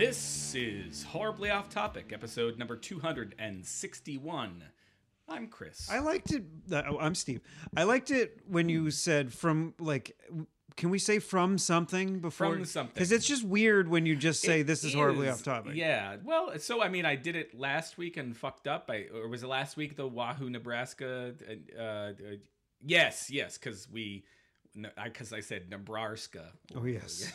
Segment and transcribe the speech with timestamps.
[0.00, 4.64] This is Horribly Off Topic, episode number 261.
[5.28, 5.90] I'm Chris.
[5.90, 6.42] I liked it.
[6.72, 7.42] Uh, oh, I'm Steve.
[7.76, 10.16] I liked it when you said from like.
[10.78, 12.54] Can we say from something before?
[12.54, 12.94] From something.
[12.94, 15.74] Because it's just weird when you just say It this is horribly is, off topic.
[15.74, 16.16] Yeah.
[16.24, 18.88] Well, so I mean, I did it last week and fucked up.
[18.90, 21.34] I or was it last week the Wahoo, Nebraska?
[21.78, 22.12] Uh, uh,
[22.82, 24.24] yes, yes, because we,
[25.04, 26.52] because I said Nebraska.
[26.74, 27.30] Oh yes.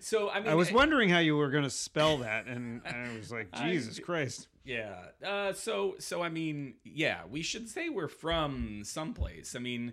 [0.00, 2.82] So I mean, I was it- wondering how you were going to spell that, and
[2.86, 4.48] I was like, I- Jesus Christ.
[4.64, 4.96] Yeah.
[5.24, 9.54] Uh, so so I mean, yeah, we should say we're from someplace.
[9.54, 9.92] I mean,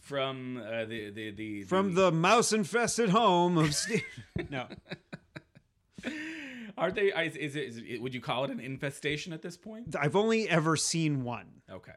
[0.00, 4.02] from uh, the, the the From the mouse infested home of Steve.
[4.50, 4.66] no.
[6.76, 7.06] Are they?
[7.08, 8.00] Is, it, is it?
[8.00, 9.96] Would you call it an infestation at this point?
[9.98, 11.92] I've only ever seen one, Okay.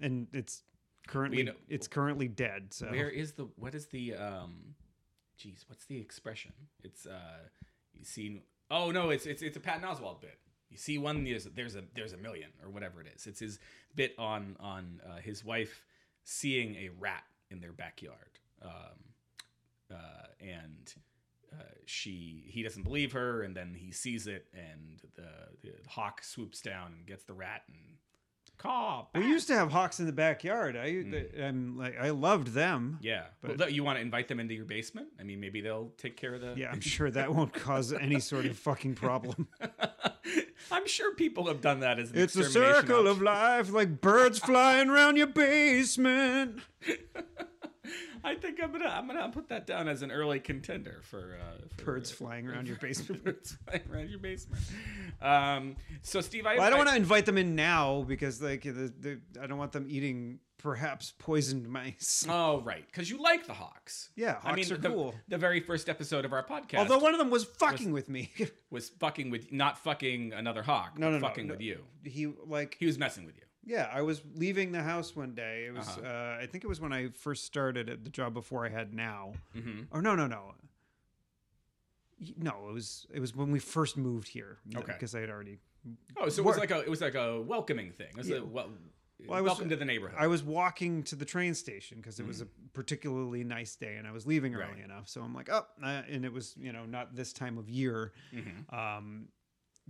[0.00, 0.62] and it's
[1.08, 2.68] currently know- it's currently dead.
[2.72, 3.48] So Where is the?
[3.56, 4.14] What is the?
[4.14, 4.76] Um,
[5.40, 6.52] geez, what's the expression?
[6.84, 7.48] It's uh,
[7.94, 8.42] you see.
[8.70, 10.38] Oh no, it's it's it's a Patton Oswalt bit.
[10.68, 13.26] You see one, there's there's a there's a million or whatever it is.
[13.26, 13.58] It's his
[13.94, 15.84] bit on on uh, his wife
[16.24, 20.94] seeing a rat in their backyard, um, uh, and
[21.52, 26.22] uh, she he doesn't believe her, and then he sees it, and the, the hawk
[26.22, 27.96] swoops down and gets the rat and
[28.62, 29.06] caw.
[29.14, 30.76] we used to have hawks in the backyard.
[30.76, 31.14] I Hmm.
[31.42, 32.98] I'm like I loved them.
[33.00, 35.08] Yeah, But- but you want to invite them into your basement?
[35.18, 36.54] I mean, maybe they'll take care of the.
[36.56, 39.48] Yeah, I'm sure that won't cause any sort of fucking problem.
[40.70, 44.38] I'm sure people have done that as an It's a circle of life, like birds
[44.38, 46.60] flying around your basement.
[48.24, 51.66] I think I'm gonna I'm gonna put that down as an early contender for, uh,
[51.76, 53.24] for Birds flying around your basement.
[53.24, 54.62] birds flying around your basement.
[55.20, 58.62] Um, so Steve, I, Well, I don't want to invite them in now because, like,
[58.62, 62.26] the, the, I don't want them eating perhaps poisoned mice.
[62.30, 64.10] Oh right, because you like the Hawks.
[64.14, 65.14] Yeah, I mean, Hawks are the, cool.
[65.28, 68.30] The very first episode of our podcast Although one of them was fucking with me.
[68.70, 71.54] was fucking with not fucking another hawk, No, but no, no, fucking no.
[71.54, 71.84] with you.
[72.04, 73.42] he like, He was messing with you.
[73.64, 75.66] Yeah, I was leaving the house one day.
[75.66, 76.06] It was, Uh-huh.
[76.06, 78.92] uh, I think it was when I first started at the job before I had
[78.94, 79.34] now.
[79.52, 80.54] hmm Or no, no, no.
[82.36, 84.58] No, it was it was when we first moved here.
[84.76, 84.92] Okay.
[84.92, 85.58] because I had already
[86.18, 88.08] Oh, so it was like a it was like a welcoming thing.
[88.10, 88.36] It was Yeah.
[88.38, 88.68] a, well,
[89.26, 90.18] Well, I was- welcome to the neighborhood.
[90.20, 94.06] I was walking to the train station because it was a particularly nice day and
[94.06, 94.70] I was leaving early Mm.
[94.76, 94.84] Right.
[94.84, 95.08] enough.
[95.08, 98.70] So I'm like, oh, and it was, you know, not this time of year Mhm.
[98.72, 99.28] um,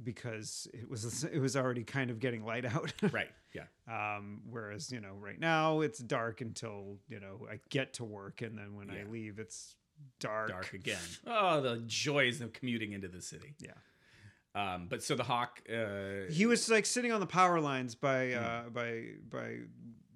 [0.02, 2.92] because it was it was already kind of getting light out.
[3.12, 3.30] right.
[3.52, 3.64] Yeah.
[3.88, 8.42] um, whereas, you know, right now it's dark until, you know, I get to work
[8.42, 9.00] and then when Yeah.
[9.06, 9.74] I leave it's
[10.20, 10.48] dark.
[10.48, 10.98] Dark again.
[11.26, 13.54] Oh, the joys of commuting into the city.
[13.58, 13.72] Yeah.
[14.54, 15.60] Um, but so the hawk.
[15.72, 18.44] Uh, He was like sitting on the power lines by Hmm.
[18.44, 19.56] uh, by by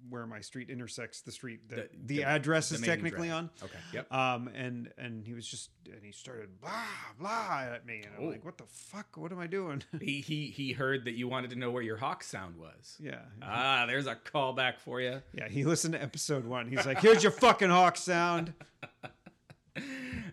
[0.09, 3.49] where my street intersects the street that The- the, the- address the is technically on.
[3.63, 3.77] Okay.
[3.93, 4.11] Yep.
[4.13, 6.71] Um, and and he was just and he started blah
[7.19, 8.29] blah at me, and I'm Oh.
[8.29, 9.17] like, what the fuck?
[9.17, 9.83] What am I doing?
[10.01, 12.97] he he he heard that you wanted to know where your hawk sound was.
[12.99, 15.21] yeah, Ah, there's a callback for you.
[15.33, 15.47] yeah.
[15.47, 16.67] He listened to episode one.
[16.67, 18.53] He's like, here's your fucking hawk sound.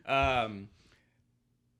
[0.06, 0.68] Um.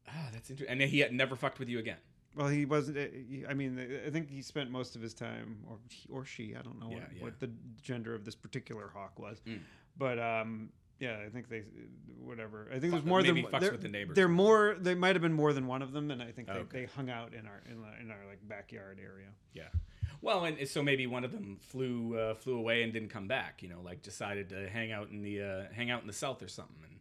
[0.08, 0.80] Ah, that's interesting.
[0.80, 1.96] And he had never fucked with you again.
[2.34, 2.96] Well, he wasn't.
[2.98, 6.54] uh, I mean, I think he spent most of his time, or he, or she.
[6.58, 7.22] I don't know Yeah, what, yeah.
[7.24, 7.50] what the
[7.82, 9.58] gender of this particular hawk was, Mm.
[9.98, 11.62] but um, yeah, I think they,
[12.18, 12.68] whatever.
[12.70, 14.14] I think Fuck- there's more than maybe fucks with the neighbors.
[14.16, 14.76] There more.
[14.80, 16.80] There might have been more than one of them, and I think they, Okay.
[16.80, 19.28] they hung out in our in, our- in our like backyard area.
[19.52, 19.68] Yeah.
[20.22, 23.62] Well, and so maybe one of them flew uh, flew away and didn't come back.
[23.62, 26.42] You know, like decided to hang out in the uh, hang out in the south
[26.42, 26.76] or something.
[26.84, 26.98] And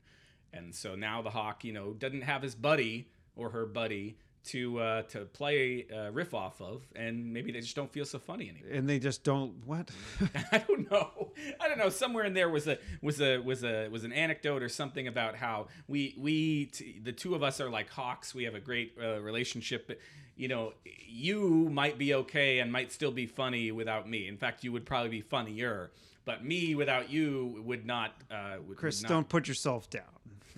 [0.66, 4.80] and so now the hawk, you know, doesn't have his buddy or her buddy to
[4.80, 8.50] uh, to play uh, riff off of, and maybe they just don't feel so funny
[8.50, 8.72] anymore.
[8.72, 9.90] And they just don't what?
[10.52, 11.32] I don't know.
[11.60, 11.90] I don't know.
[11.90, 15.36] Somewhere in there was a was a was a was an anecdote or something about
[15.36, 18.34] how we we t- the two of us are like hawks.
[18.34, 19.88] We have a great uh, relationship.
[19.88, 20.00] But,
[20.36, 24.28] you know, you might be okay and might still be funny without me.
[24.28, 25.92] In fact, you would probably be funnier.
[26.24, 28.14] But me without you would not.
[28.30, 29.16] Uh, would, Chris, would not.
[29.16, 30.04] don't put yourself down.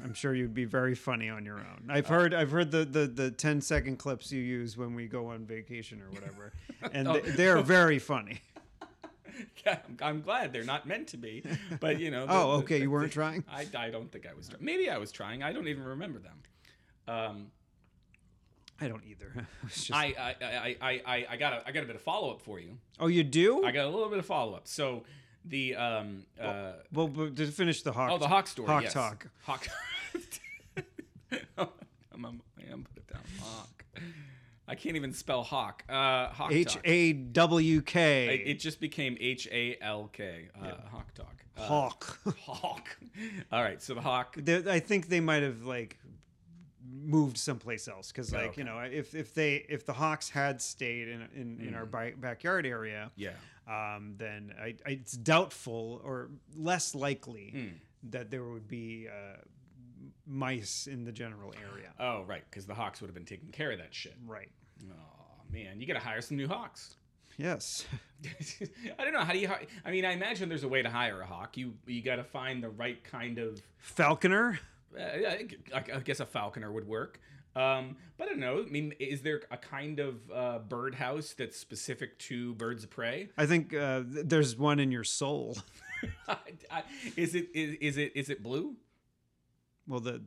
[0.04, 1.88] I'm sure you'd be very funny on your own.
[1.90, 5.28] I've heard I've heard the, the, the 10 second clips you use when we go
[5.28, 6.54] on vacation or whatever,
[6.94, 7.20] and Oh.
[7.20, 8.42] they, they're very funny.
[9.66, 11.44] Yeah, I'm- glad they're not meant to be.
[11.80, 12.28] But you know.
[12.28, 13.44] the- Oh, the- okay, you weren't trying.
[13.52, 14.48] I, I don't think I was.
[14.48, 14.64] Trying.
[14.64, 15.42] Maybe I was trying.
[15.42, 16.38] I don't even remember them.
[17.08, 17.48] Um,
[18.80, 19.48] I don't either.
[19.68, 22.30] Just- I, I, I, I, I, I got a, I got a bit of follow
[22.32, 22.78] up for you.
[23.00, 23.64] oh, you do?
[23.66, 24.68] I got a little bit of follow up.
[24.68, 25.04] So
[25.46, 28.12] the um uh well, but to finish the hawk.
[28.12, 28.68] oh the hawk story.
[28.68, 28.94] Hawk yes.
[28.94, 29.28] talk.
[29.44, 29.68] Hawk.
[31.58, 33.22] I'm, I'm, I am put it down.
[33.40, 33.84] Hawk.
[34.68, 35.84] I can't even spell hawk.
[35.90, 36.78] Uh, hawk H.
[36.86, 38.44] A W K.
[38.46, 40.50] It just became H A L K.
[40.60, 41.44] Uh, Hawk talk.
[41.58, 42.20] Uh, Hawk.
[42.46, 42.98] Hawk.
[43.52, 43.82] All right.
[43.82, 44.38] So the hawk.
[44.48, 46.00] I think they might have like
[47.06, 48.62] moved someplace else because Oh, like okay.
[48.62, 52.14] you know if if they if the hawks had stayed in in, in our bi-
[52.18, 53.32] backyard area Yeah.
[53.68, 57.76] Um, then I, I, it's doubtful or less likely Hmm.
[58.12, 59.38] that there would be uh,
[60.26, 61.90] mice in the general area.
[62.00, 64.16] Oh, right, because the Hawks would have been taking care of that shit.
[64.26, 64.50] Right.
[64.90, 66.96] Oh man, you got to hire some new Hawks.
[67.38, 67.86] Yes.
[69.00, 69.22] I don't know.
[69.22, 69.48] How do you?
[69.48, 71.58] hi- I mean, I imagine there's a way to hire a hawk.
[71.58, 73.62] You you got to find the right kind of.
[73.78, 74.60] Falconer.
[74.96, 77.20] Uh, I, I guess a falconer would work.
[77.56, 78.64] Um, but I don't know.
[78.66, 83.30] I mean, is there a kind of uh, birdhouse that's specific to birds of prey?
[83.38, 85.58] I think uh, there's one in your soul.
[87.16, 88.76] Is it is, is it is it blue?
[89.88, 90.22] Well, the,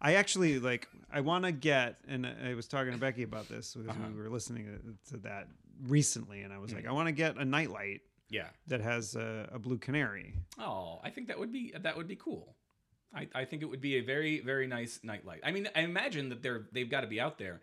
[0.00, 0.88] I actually like.
[1.12, 4.08] I want to get, and I was talking to Becky about this because Uh-huh.
[4.14, 5.48] we were listening to, to that
[5.86, 8.48] recently, and I was like, I want to get a nightlight Yeah.
[8.68, 10.34] that has a, a blue canary.
[10.58, 12.54] Oh, I think that would be that would be cool.
[13.14, 15.40] I, I think it would be a very very nice nightlight.
[15.44, 17.60] I mean, I imagine that they're they've got to be out there,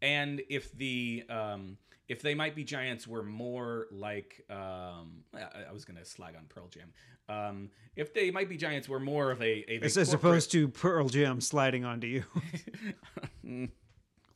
[0.00, 1.76] and if the um,
[2.08, 6.46] if they might be giants were more like um, I, I was gonna slag on
[6.48, 6.92] Pearl Jam.
[7.28, 11.08] Um, if they might be giants were more of a, a As, opposed to Pearl
[11.08, 12.24] Jam sliding onto you.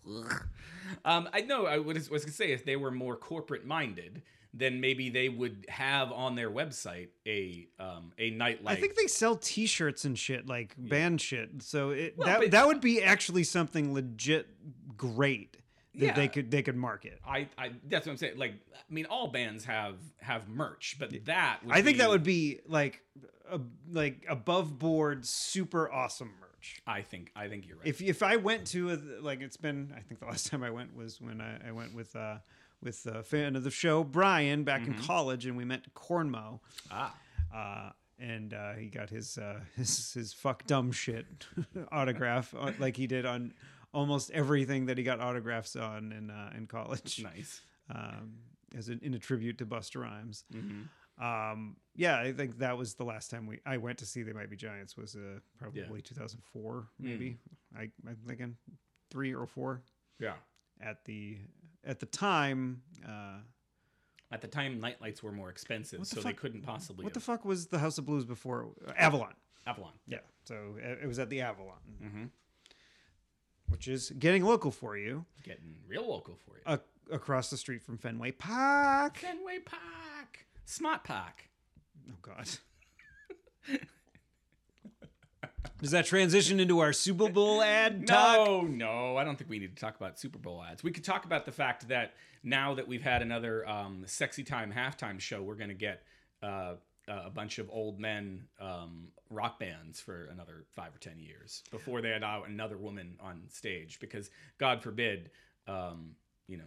[1.05, 4.23] um, I know I was, was gonna say if they were more corporate minded,
[4.59, 8.77] then maybe they would have on their website a um, a nightlight.
[8.77, 11.63] I think they sell T-shirts and shit, like band shit.
[11.63, 14.49] So it, Well, that that would be actually something legit
[14.97, 15.57] great
[15.99, 17.21] that they could they could market.
[17.27, 18.39] I, I that's what I'm saying.
[18.39, 22.09] Like, I mean, all bands have have merch, but that would I think be, that
[22.09, 23.03] would be like
[23.51, 23.61] a,
[23.91, 26.83] like above board, super awesome merch.
[26.87, 27.87] I think I think you're right.
[27.87, 30.71] If if I went to a, like it's been I think the last time I
[30.71, 32.39] went was when I, I went with uh
[32.87, 34.93] with a fan of the show Brian back Mm-hmm.
[34.93, 36.61] in college and we met Cornmo.
[36.91, 37.15] ah,
[37.55, 41.27] uh, and uh, he got his uh, his his fuck dumb shit
[41.93, 43.53] autograph uh, like he did on
[43.93, 47.21] almost everything that he got autographs on in uh, in college.
[47.23, 47.61] nice.
[47.91, 48.39] Um,
[48.77, 50.45] as a, in a tribute to Busta Rhymes.
[50.53, 50.83] hmm
[51.23, 54.33] Um, yeah, I think that was the last time we I went to see They
[54.33, 57.39] Might Be Giants was uh, probably 2004 maybe.
[57.77, 58.57] I I'm thinking
[59.11, 59.83] three or four
[60.21, 60.35] Yeah.
[60.81, 61.39] at the
[61.87, 62.83] at the time.
[63.07, 63.39] Uh,
[64.33, 67.05] At the time, nightlights were more expensive, the so they couldn't possibly.
[67.05, 69.35] what the fuck was the House of Blues before Avalon?
[69.67, 69.93] Avalon.
[70.09, 71.79] Yeah, so it was at the Avalon.
[72.03, 72.25] Mm-hmm.
[73.69, 76.63] which is getting local for you, Getting real local for you.
[76.67, 76.79] uh,
[77.13, 79.17] across the street from Fenway Park.
[79.19, 81.49] Fenway Park, Smart Park.
[82.11, 82.49] Oh God.
[85.81, 88.47] Does that transition into our Super Bowl ad talk?
[88.47, 90.83] No, no, I don't think we need to talk about Super Bowl ads.
[90.83, 94.73] We could talk about the fact that now that we've had another um, sexy time
[94.73, 96.03] halftime show, we're going to get
[96.43, 96.75] uh,
[97.09, 102.01] a bunch of old men um, rock bands for another five or ten years before
[102.01, 104.01] they allow another woman on stage.
[104.01, 105.31] Because God forbid,
[105.69, 106.13] um,
[106.49, 106.65] you know,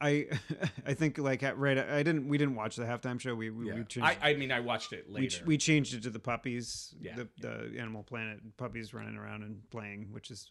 [0.00, 0.26] I
[0.86, 1.78] I think like right.
[1.78, 2.28] I didn't.
[2.28, 3.34] We didn't watch the halftime show.
[3.34, 3.74] We we, yeah.
[3.74, 4.18] we changed.
[4.22, 5.28] I, I mean, I watched it we, later.
[5.38, 7.16] ch- we changed it to the puppies, Yeah.
[7.16, 10.48] the, the Animal Planet puppies running around and playing, which is,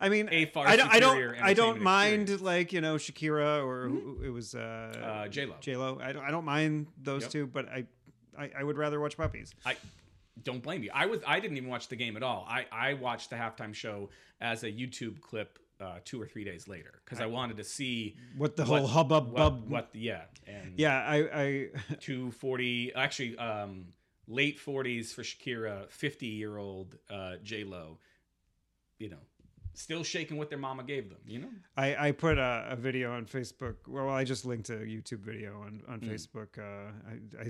[0.00, 2.42] I mean, A far I don't, I don't, I don't mind experience.
[2.42, 5.54] like you know Shakira or who, it was uh, Uh, J-Lo.
[5.60, 5.98] J Lo.
[6.02, 7.30] I don't, I don't mind those Yep.
[7.30, 7.86] two, but I,
[8.38, 9.54] I, I would rather watch puppies.
[9.64, 9.76] I
[10.44, 10.90] don't blame you.
[10.94, 12.46] I was I didn't even watch the game at all.
[12.48, 16.68] I I watched the halftime show as a YouTube clip uh, two or three days
[16.68, 19.70] later because I wanted to see What the what- whole hubbub what, bub?
[19.70, 21.68] what yeah and Yeah, I, I
[22.00, 23.86] two forty actually um
[24.28, 27.98] late forties for Shakira, fifty year old uh, J Lo,
[28.98, 29.24] you know,
[29.80, 31.18] still shaking what their mama gave them.
[31.26, 33.76] You know, I, I put a, a video on Facebook.
[33.88, 36.10] Well, I just linked a YouTube video on, on Mm.
[36.12, 36.58] Facebook.
[36.58, 37.48] Uh, I, I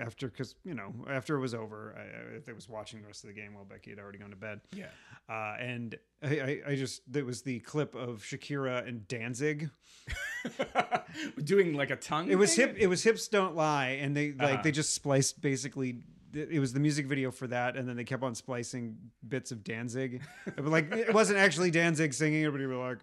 [0.00, 3.28] after because you know after it was over, I, I was watching the rest of
[3.28, 4.60] the game while Becky had already gone to bed.
[4.74, 4.86] yeah.
[5.28, 9.70] Uh, and I, I, I just there was the clip of Shakira and Danzig.
[11.44, 12.30] Doing like a tongue.
[12.30, 12.68] It was thing?
[12.68, 12.76] hip.
[12.78, 14.62] It was hips don't lie, and they like Uh-huh.
[14.62, 16.02] they just spliced basically.
[16.32, 18.96] It was the music video for that, and then they kept on splicing
[19.28, 20.22] bits of Danzig.
[20.56, 22.98] But like it wasn't actually Danzig singing Everybody he'd be like,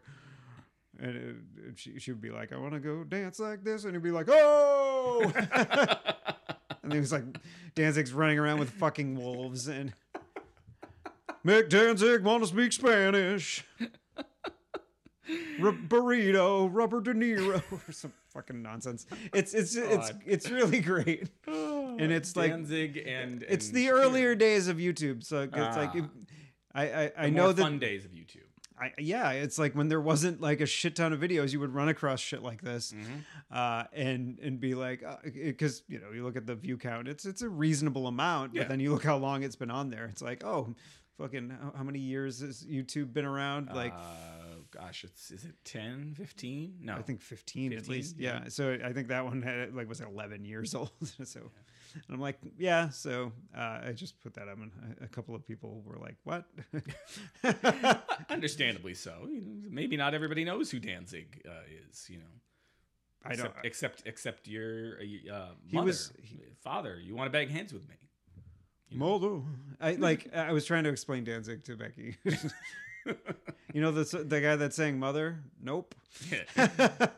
[0.99, 1.35] and it,
[1.69, 4.01] it- she, she would be like, "I want to go dance like this," and he'd
[4.03, 5.31] be like, "Oh!"
[6.83, 7.23] and he was like,
[7.75, 9.93] Danzig's running around with fucking wolves, and
[11.45, 13.65] Mick Danzig want to speak Spanish.
[15.61, 19.05] R- burrito, Robert De Niro, or some fucking nonsense.
[19.33, 21.27] It's it's it's it's really great,
[21.99, 23.91] and it's like Danzig and it's and the Shakira.
[23.91, 25.23] earlier days of YouTube.
[25.23, 25.97] So it's like Ah.
[25.97, 26.03] it-
[26.73, 28.41] I I, I The know that fun days of YouTube.
[28.79, 31.73] I, yeah, it's like when there wasn't like a shit ton of videos, you would
[31.73, 33.19] run across shit like this, Mm-hmm.
[33.51, 37.25] uh, and and be like, because you know you look at the view count, it's
[37.25, 38.61] it's a reasonable amount, Yeah.
[38.61, 40.75] but then you look how long it's been on there, it's like oh,
[41.17, 43.69] fucking how, how many years has YouTube been around?
[43.73, 46.75] Like uh, gosh, it's is it 10, 15?
[46.81, 48.17] No, I think 15, at least.
[48.19, 48.41] yeah.
[48.43, 48.49] Yeah.
[48.49, 50.91] So I think that one had like was 11 years old.
[51.23, 51.49] so
[52.07, 52.89] and I'm like, yeah.
[52.89, 56.15] So uh, I just put that up, and a, a couple of people were like,
[56.23, 56.45] "What?"
[58.29, 59.27] understandably so.
[59.69, 61.51] Maybe not everybody knows who Danzig uh,
[61.89, 62.07] is.
[62.09, 62.25] You know,
[63.25, 63.53] I don't.
[63.63, 64.97] except except, your
[65.31, 66.99] uh, He mother, was- he- father.
[66.99, 67.95] You want to bag hands with me?
[68.95, 69.43] Moldo.
[69.81, 70.33] I like.
[70.33, 72.15] I was trying to explain Danzig to Becky.
[73.73, 75.43] you know the the guy that sang "Mother"?
[75.61, 75.95] Nope.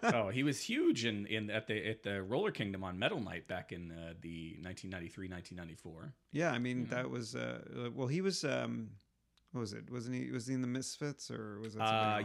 [0.04, 3.48] oh, he was huge in, in at the at the Roller Kingdom on Metal Night
[3.48, 6.14] back in uh, the 1993 1994.
[6.32, 6.96] Yeah, I mean Yeah.
[6.98, 7.36] that was.
[7.36, 8.44] Uh, uh, well, he was.
[8.44, 8.90] Um,
[9.52, 9.90] what was it?
[9.92, 10.32] Wasn't he?
[10.32, 12.22] Was he in the Misfits or was that Uh,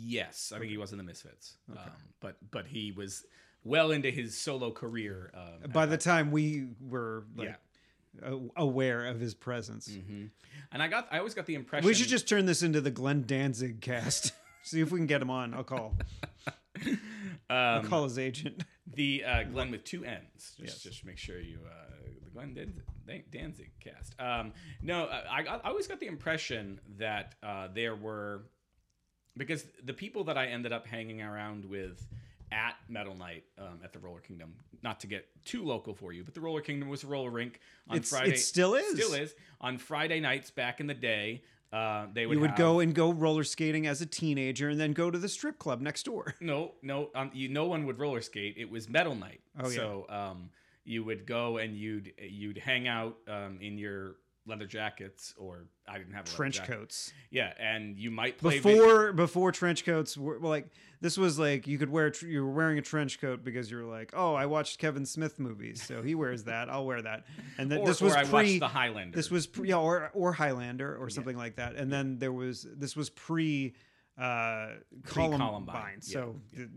[0.00, 1.56] yes, I think he was in the Misfits.
[1.70, 1.80] Okay.
[1.80, 3.24] Um, but but he was
[3.64, 5.30] well into his solo career.
[5.34, 7.54] Um, By the time we were like yeah,
[8.56, 9.88] aware of his presence.
[9.88, 10.26] hmm
[10.70, 12.90] and I got I always got the impression We should just turn this into the
[12.90, 14.32] Glenn Danzig cast.
[14.62, 15.54] See if we can get him on.
[15.54, 15.94] I'll call.
[17.50, 18.64] I'll um, call his agent.
[18.94, 20.22] the uh, Glenn with two N's.
[20.34, 20.82] Just Yes.
[20.82, 21.94] just make sure you uh,
[22.24, 24.14] the Glenn Dan- Dan- Danzig cast.
[24.20, 28.42] Um, no, I, got, I always got the impression that uh, there were
[29.36, 32.06] because the people that I ended up hanging around with
[32.52, 34.54] at Metal Night um, at the Roller Kingdom.
[34.82, 37.60] Not to get too local for you, but the Roller Kingdom was a roller rink
[37.88, 38.30] on It's, Friday.
[38.32, 38.92] it still is.
[39.00, 41.42] Still is on Friday nights back in the day.
[41.72, 44.80] Uh, they would You would have- go and go roller skating as a teenager, and
[44.80, 46.34] then go to the strip club next door.
[46.40, 48.54] No, no, um, you, no one would roller skate.
[48.56, 49.40] It was metal night.
[49.60, 49.76] Oh, yeah.
[49.76, 50.48] So um,
[50.84, 54.16] you would go and you'd you'd hang out um, in your
[54.48, 57.12] leather jackets, or I didn't have Trench coats.
[57.30, 60.68] Yeah, and you might play Before before trench coats were well, like
[61.00, 63.84] this was like you could wear you were wearing a trench coat because you were
[63.84, 67.26] like oh I watched Kevin Smith movies so he wears that I'll wear that.
[67.58, 69.16] And then or, this was or I pre watched the Highlander.
[69.16, 71.76] this was pre, yeah or or Highlander or something like that.
[71.76, 73.74] And then there was this was pre
[74.18, 74.70] uh
[75.04, 76.68] Columbine, Pre-Columbine, so th-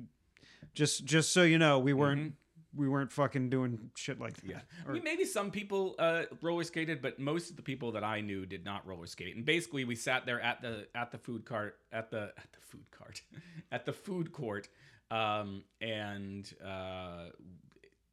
[0.73, 2.33] just just so you know we weren't Mhm.
[2.75, 4.45] We weren't fucking doing shit like that.
[4.45, 8.03] Yeah, I mean, maybe some people uh, roller skated, but most of the people that
[8.03, 9.35] I knew did not roller skate.
[9.35, 12.61] And basically, we sat there at the at the food cart at the at the
[12.61, 13.21] food cart
[13.71, 14.69] at the food court
[15.09, 17.25] um, and uh,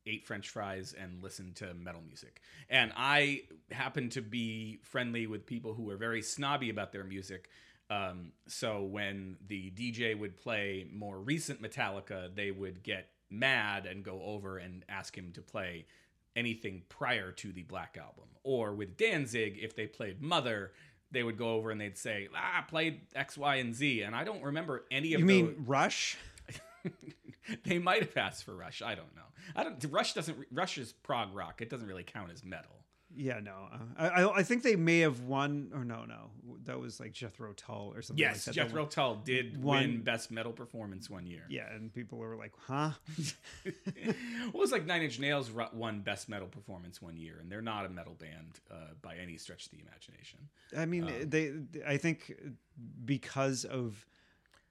[0.07, 2.41] ate French fries and listened to metal music.
[2.69, 7.49] And I happened to be friendly with people who were very snobby about their music.
[7.91, 14.05] Um, so when the DJ would play more recent Metallica, they would get mad and
[14.05, 15.87] go over and ask him to play
[16.37, 18.29] anything prior to the Black Album.
[18.45, 20.73] Or with Danzig, if they played Mother,
[21.11, 24.25] they would go over and they'd say, "Ah, played X, Y, and Z." And I
[24.25, 25.31] don't remember any of them.
[25.31, 25.57] you those.
[25.57, 26.17] mean Rush?
[27.65, 28.83] they might have asked for Rush.
[28.83, 29.23] I don't know.
[29.57, 29.83] I don't.
[29.91, 30.39] Rush doesn't.
[30.53, 31.61] Rush is prog rock.
[31.61, 32.85] It doesn't really count as metal.
[33.21, 33.69] Yeah, no.
[33.73, 36.31] Uh, I I- I think they may have won or no no
[36.65, 38.21] that was like Jethro Tull or something.
[38.21, 38.63] Yes, like that.
[38.67, 41.45] Jethro Tull did one- win Best Metal Performance one year.
[41.49, 42.93] Yeah, and people were like, "Huh."
[43.65, 47.63] well, it was like Nine Inch Nails won Best Metal Performance one year, and they're
[47.63, 50.41] not a metal band uh, by any stretch of the imagination.
[50.77, 51.53] I mean, Um, they.
[51.87, 52.35] I think
[53.05, 54.07] because of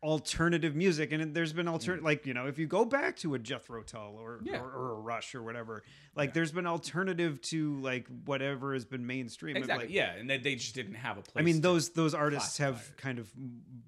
[0.04, 3.40] alternative music, and there's been alternate, like you know, if you go back to a
[3.40, 4.48] Jethro Tull or Mm.
[4.48, 4.60] Yeah.
[4.60, 5.84] or, or a Rush or whatever,
[6.16, 9.58] like there's been alternative to like whatever has been mainstream.
[9.58, 9.86] Exactly.
[9.86, 11.42] like- yeah, and they, they just didn't have a place.
[11.42, 13.02] I mean, those those artists have it.
[13.02, 13.32] kind of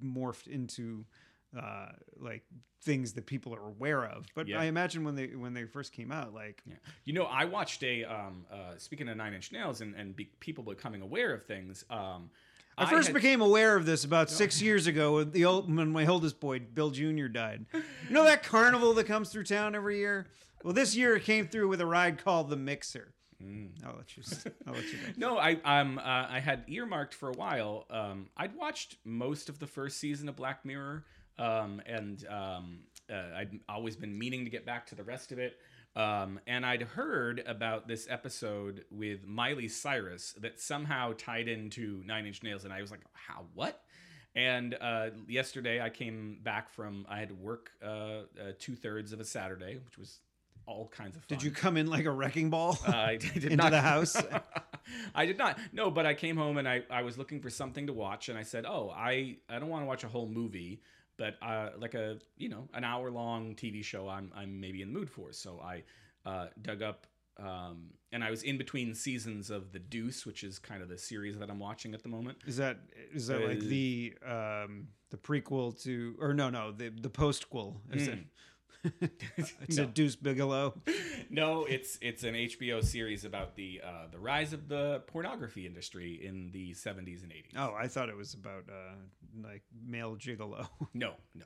[0.03, 1.05] morphed into
[1.59, 2.43] uh, like
[2.83, 4.25] things that people are aware of.
[4.35, 4.59] But Yeah.
[4.61, 6.75] I imagine when they when they first came out, like Yeah.
[7.05, 10.25] You know, I watched a um, uh, speaking of Nine Inch Nails and and be,
[10.39, 11.83] people becoming aware of things.
[11.89, 12.29] Um,
[12.79, 15.91] I first had- became aware of this about six years ago when the old when
[15.91, 17.27] my oldest boy Bill Jr.
[17.27, 17.65] died.
[17.73, 20.27] You know that carnival that comes through town every year?
[20.63, 23.13] Well, this year it came through with a ride called the Mixer.
[23.41, 23.69] Mm.
[23.85, 24.23] I'll let you.
[24.67, 25.13] I'll let you go.
[25.15, 27.85] No, I um uh, I had earmarked for a while.
[27.89, 31.05] Um, I'd watched most of the first season of Black Mirror,
[31.37, 35.39] um, and um, uh, I'd always been meaning to get back to the rest of
[35.39, 35.57] it.
[35.99, 42.25] Um, and I'd heard about this episode with Miley Cyrus that somehow tied into Nine
[42.25, 43.45] Inch Nails, and I was like, "How?
[43.53, 43.81] What?"
[44.33, 48.23] And uh, yesterday I came back from I had to work uh, uh,
[48.59, 50.19] two thirds of a Saturday, which was
[50.65, 51.37] all kinds of fun.
[51.37, 52.77] Did you come in like a wrecking ball?
[52.87, 53.71] Uh, I did Into not.
[53.71, 54.15] the house?
[55.15, 55.59] I did not.
[55.73, 58.37] No, but I came home and I, I was looking for something to watch, and
[58.37, 60.81] I said, "Oh, I, I don't want to watch a whole movie,
[61.19, 64.91] but uh, like a you know an hour long TV show, I'm I'm maybe in
[64.91, 65.83] the mood for." So I
[66.25, 67.05] uh, dug up,
[67.37, 70.97] um, and I was in between seasons of The Deuce, which is kind of the
[70.97, 72.37] series that I'm watching at the moment.
[72.47, 72.77] Is that
[73.13, 77.75] is that like Uh, the um the prequel to or no no the the postquel?
[77.91, 78.25] Is Mm.
[79.01, 79.23] it-
[79.67, 79.83] It's No.
[79.83, 80.73] a Deuce Bigalow.
[81.29, 86.25] no, it's it's an HBO series about the uh, the rise of the pornography industry
[86.25, 87.53] in the 70s and 80s.
[87.57, 88.93] Oh, I thought it was about uh,
[89.43, 90.67] like male gigolo.
[90.93, 91.45] No, no,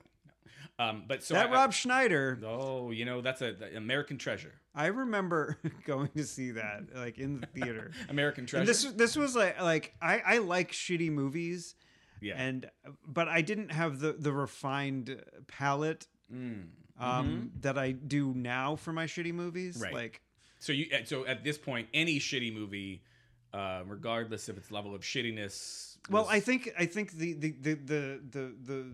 [0.78, 2.38] Um, but so that I- Rob Schneider.
[2.44, 4.54] Oh, you know that's a the American Treasure.
[4.74, 7.90] I remember going to see that like in the theater.
[8.08, 8.60] American Treasure.
[8.60, 11.74] And this this was like like I I like shitty movies
[12.20, 12.34] yeah.
[12.36, 12.70] and
[13.06, 16.68] but I didn't have the the refined palette Mm.
[16.98, 19.78] Um that I do now for my shitty movies.
[19.80, 19.92] Right.
[19.92, 20.20] Like
[20.58, 23.02] So you so at this point, any shitty movie,
[23.52, 25.96] uh, regardless of its level of shittiness.
[26.10, 28.86] well, I think I think the the the the the the,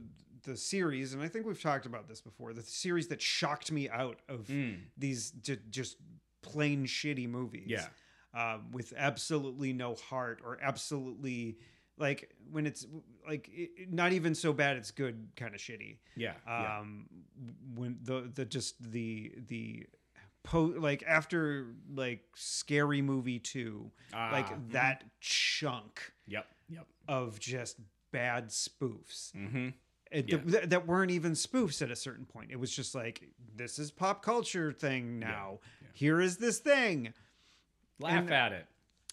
[0.45, 2.53] the series and I think we've talked about this before.
[2.55, 4.79] The series that shocked me out of Mm.
[4.97, 5.97] these j- just
[6.43, 7.67] plain shitty movies.
[7.69, 7.87] Yeah.
[8.33, 11.59] um, with absolutely no heart or absolutely
[12.01, 12.87] like when it's
[13.29, 16.79] like it, not even so bad it's good kind of shitty yeah, yeah.
[16.81, 17.07] um
[17.75, 19.87] when the the just the the
[20.43, 24.73] po like after like scary movie 2 Ah, like mhm.
[24.73, 26.87] that chunk Yep, yep.
[27.07, 27.77] of just
[28.11, 29.69] bad spoofs Mm-hmm.
[30.11, 30.39] it, Yeah.
[30.39, 32.51] th- that weren't even spoofs at a certain point.
[32.51, 33.23] It was just like,
[33.55, 35.61] this is pop culture thing now.
[35.83, 35.89] yeah.
[35.93, 37.13] Here is this thing.
[38.01, 38.67] Laugh And- at it.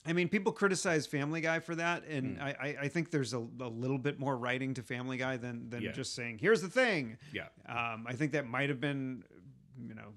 [0.07, 3.39] I mean, people criticize Family Guy for that, and I, I, I think there's a,
[3.39, 5.91] a little bit more writing to Family Guy than than Yeah.
[5.91, 7.47] just saying, "Here's the thing." Yeah.
[7.67, 9.23] Um, I think that might have been,
[9.87, 10.13] you know,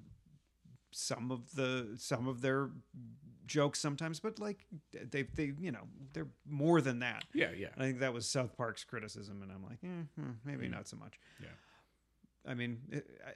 [0.93, 2.71] some of the some of their
[3.47, 4.65] jokes sometimes, but like
[5.11, 5.83] they they you know
[6.13, 7.25] they're more than that.
[7.35, 7.69] Yeah, yeah.
[7.77, 10.73] I think that was South Park's criticism, and I'm like, eh, hmm, maybe Mm.
[10.73, 11.19] not so much.
[11.41, 11.49] Yeah.
[12.47, 12.81] I mean,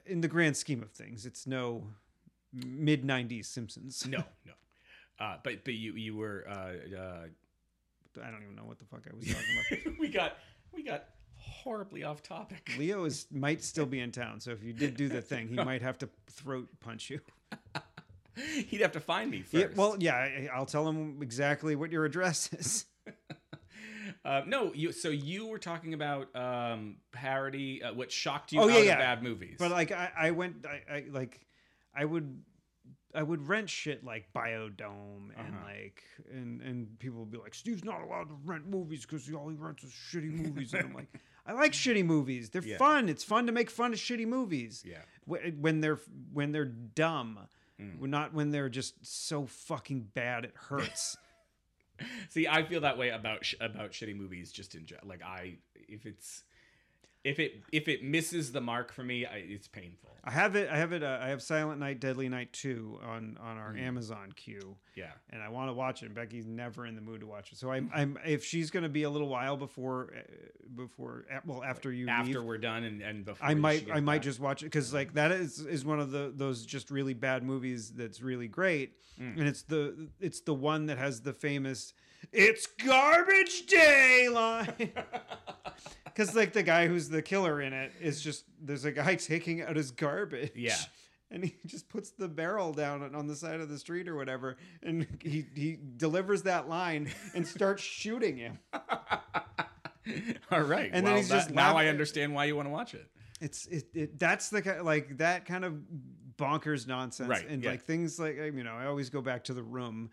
[0.05, 1.87] in the grand scheme of things, it's no
[2.53, 4.05] mid '90s Simpsons.
[4.07, 4.53] No, no.
[5.19, 6.53] Uh, but but you you were uh,
[6.97, 7.25] uh,
[8.23, 9.99] I don't even know what the fuck I was talking about.
[9.99, 10.37] we got
[10.73, 11.05] we got
[11.37, 12.71] horribly off topic.
[12.77, 15.55] Leo is might still be in town, so if you did do the thing, he
[15.55, 17.19] might have to throat punch you.
[18.67, 19.53] He'd have to find me first.
[19.53, 22.85] Yeah, well, yeah, I- I'll tell him exactly what your address is.
[24.25, 24.91] uh, no, you.
[24.91, 27.81] So you were talking about um, parody.
[27.81, 28.97] Uh, what shocked you Oh, out yeah, of yeah.
[28.97, 29.55] bad movies?
[29.57, 31.39] But like, I, I went, I, I like,
[31.95, 32.41] I would,
[33.15, 35.65] I would rent shit like Bio-Dome and Uh-huh.
[35.65, 39.49] like, and and people would be like, Steve's not allowed to rent movies because all
[39.49, 41.07] he rents is shitty movies, and I'm like,
[41.45, 42.49] I like shitty movies.
[42.49, 42.77] They're Yeah.
[42.77, 43.07] fun.
[43.09, 44.83] It's fun to make fun of shitty movies.
[44.85, 45.01] yeah.
[45.25, 45.99] When they're
[46.33, 47.39] when they're dumb,
[47.77, 47.99] Mm.
[48.07, 51.17] Not when they're just so fucking bad it hurts.
[52.29, 54.51] See, I feel that way about sh- about shitty movies.
[54.53, 56.43] Just in general, like I, if it's
[57.25, 60.11] if it if it misses the mark for me, I, it's painful.
[60.27, 60.69] I have it.
[60.71, 61.03] I have it.
[61.03, 65.11] Uh, I have Silent Night, Deadly Night two on on our Amazon queue, Yeah.
[65.29, 66.07] and I want to watch it.
[66.07, 67.91] And Becky's never in the mood to watch it, so I'm.
[67.93, 70.21] I'm if she's going to be a little while before, uh,
[70.75, 73.87] before well after you After leave, we're done and and before I might.
[73.91, 74.21] I might back.
[74.23, 77.43] just watch it because like that is is one of the those just really bad
[77.43, 79.37] movies that's really great, Mm.
[79.39, 81.93] and it's the it's the one that has the famous
[82.33, 84.73] "It's garbage day" line.
[86.15, 89.61] Because like the guy who's the killer in it is just there's a guy taking
[89.61, 90.51] out his garbage.
[90.55, 90.77] Yeah.
[91.31, 94.57] And he just puts the barrel down on- the side of the street or whatever,
[94.83, 98.59] and he he delivers that line and starts shooting him.
[100.51, 100.89] All right.
[100.93, 103.09] And then he's that- just now I understand why you want to watch it.
[103.41, 105.73] It's it, it that's the kind like that kind of
[106.37, 107.71] bonkers nonsense Right, and yeah.
[107.71, 110.09] like things like you know I always go back to the room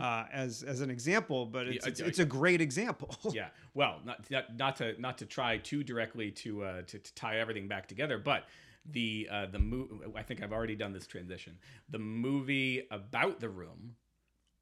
[0.00, 1.88] uh, as as an example, but it's Mm-hmm.
[1.90, 3.16] It's, it's a great example.
[3.32, 3.48] yeah.
[3.74, 7.38] Well, not, not not to not to try too directly to uh, to, to tie
[7.40, 8.44] everything back together, but
[8.88, 9.94] the uh, the movie.
[10.16, 11.58] I think I've already done this transition.
[11.90, 13.96] The movie about the room,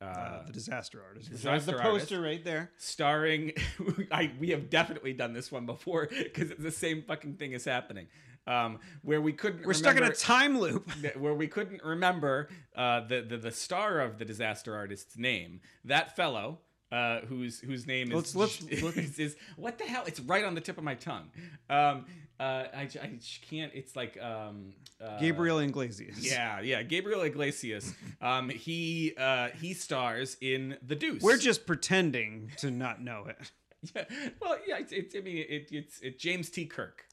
[0.00, 1.28] uh, Uh, the disaster artist.
[1.28, 2.08] There's Disaster the Artist.
[2.08, 2.70] poster right there.
[2.78, 3.52] starring.
[4.12, 8.06] I we have definitely done this one before because the same fucking thing is happening.
[8.50, 9.64] Um, where we couldn't.
[9.64, 10.90] We're stuck in a time loop.
[11.16, 15.60] where we couldn't remember uh, the, the the star of the disaster artist's name.
[15.84, 16.58] That fellow,
[16.90, 20.02] uh, whose whose name is, Let's- let's- let's- is, is- what the hell?
[20.06, 21.30] It's right on the tip of my tongue.
[21.68, 22.06] Um,
[22.40, 23.10] uh, I, I
[23.48, 23.70] can't.
[23.74, 26.18] It's like um, uh, Gabriel Iglesias.
[26.18, 27.94] Yeah, yeah, Gabriel Iglesias.
[28.20, 31.22] Um, he uh, he stars in The Deuce.
[31.22, 33.52] We're just pretending to not know it.
[33.94, 34.04] yeah,
[34.40, 34.78] well, yeah.
[34.78, 36.64] It's, it's I mean, it, it's it's James T.
[36.66, 37.04] Kirk.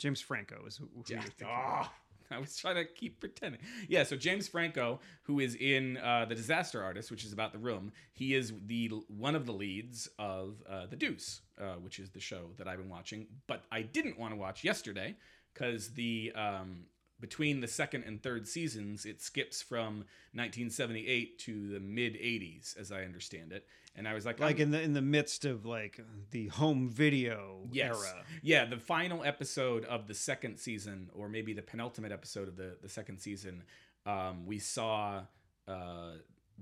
[0.00, 1.16] James Franco is who, who Yeah.
[1.16, 1.46] you're thinking.
[1.48, 1.88] Oh,
[2.32, 3.60] I was trying to keep pretending.
[3.88, 7.58] Yeah, so James Franco, who is in uh, the Disaster Artist, which is about the
[7.58, 12.10] room, he is the one of the leads of uh, the Deuce, uh, which is
[12.10, 13.26] the show that I've been watching.
[13.46, 15.16] But I didn't want to watch yesterday
[15.52, 16.84] because the um,
[17.20, 22.90] between the second and third seasons, it skips from 1978 to the mid 80s, as
[22.92, 23.66] I understand it.
[23.96, 26.88] And I was like, like I'm- in the in the midst of like the home
[26.88, 27.96] video Yes.
[28.00, 28.24] era.
[28.42, 32.76] Yeah, the final episode of the second season, or maybe the penultimate episode of the,
[32.80, 33.64] the second season,
[34.06, 35.22] um, we saw
[35.66, 36.12] uh,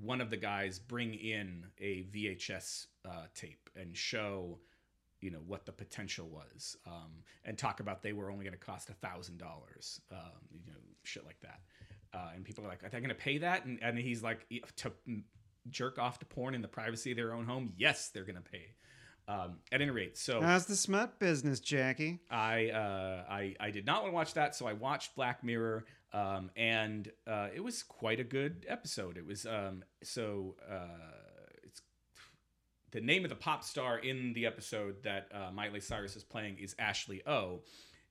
[0.00, 4.58] one of the guys bring in a VHS uh, tape and show,
[5.20, 8.64] you know, what the potential was, um, and talk about they were only going to
[8.64, 11.60] cost a thousand dollars, um, you know, shit like that.
[12.14, 14.46] Uh, and people are like, "Are they going to pay that?" And, and he's like,
[14.76, 14.92] "To
[15.70, 17.72] jerk off to porn in the privacy of their own home?
[17.76, 18.74] Yes, they're going to pay."
[19.26, 22.18] Um, at any rate, so How's the smut business, Jackie?
[22.30, 25.84] I, uh, I I did not want to watch that, so I watched Black Mirror,
[26.14, 29.18] um, and uh, it was quite a good episode.
[29.18, 31.17] It was um, so uh,
[32.90, 36.58] the name of the pop star in the episode that uh, Miley Cyrus is playing
[36.58, 37.60] is Ashley O,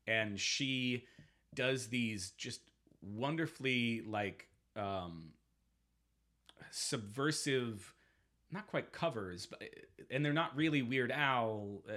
[0.05, 1.05] and she
[1.55, 2.61] does these just
[3.01, 5.29] wonderfully like um,
[6.71, 7.93] subversive
[8.51, 9.61] not quite covers, but
[10.09, 11.81] and they're not really Weird Al.
[11.87, 11.93] Uh,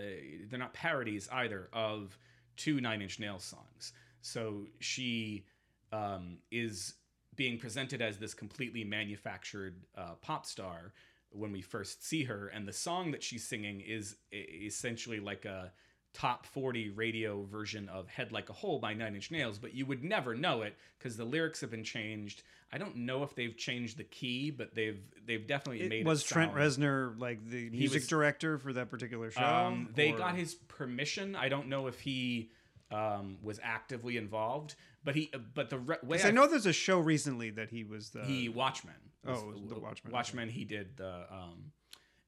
[0.48, 2.18] they're not parodies either of
[2.56, 3.92] two Nine Inch Nails songs.
[4.20, 5.44] So she
[5.92, 6.94] um, is
[7.36, 10.92] being presented as this completely manufactured uh, pop star
[11.32, 15.72] when we first see her, and the song that she's singing is essentially like a
[16.12, 19.86] top 40 radio version of Head Like a Hole by Nine Inch Nails, but you
[19.86, 22.42] would never know it because the lyrics have been changed.
[22.72, 26.06] I don't know if they've changed the key, but they've they've definitely made It it
[26.06, 29.42] was Trent Reznor like the music was- director for that particular show?
[29.44, 31.36] Um, they or- got his permission.
[31.36, 32.50] I don't know if he
[32.90, 36.72] um, was actively involved, but he but the re- way 'Cause I know there's a
[36.72, 38.94] show recently that he was the he Watchmen.
[39.26, 40.12] Oh, was the Watchmen.
[40.12, 40.48] Watchmen.
[40.48, 41.72] He did the um,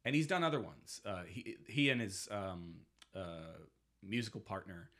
[0.04, 1.00] and he's done other ones.
[1.04, 2.74] Uh, he he and his um,
[3.14, 3.58] uh,
[4.02, 4.90] musical partner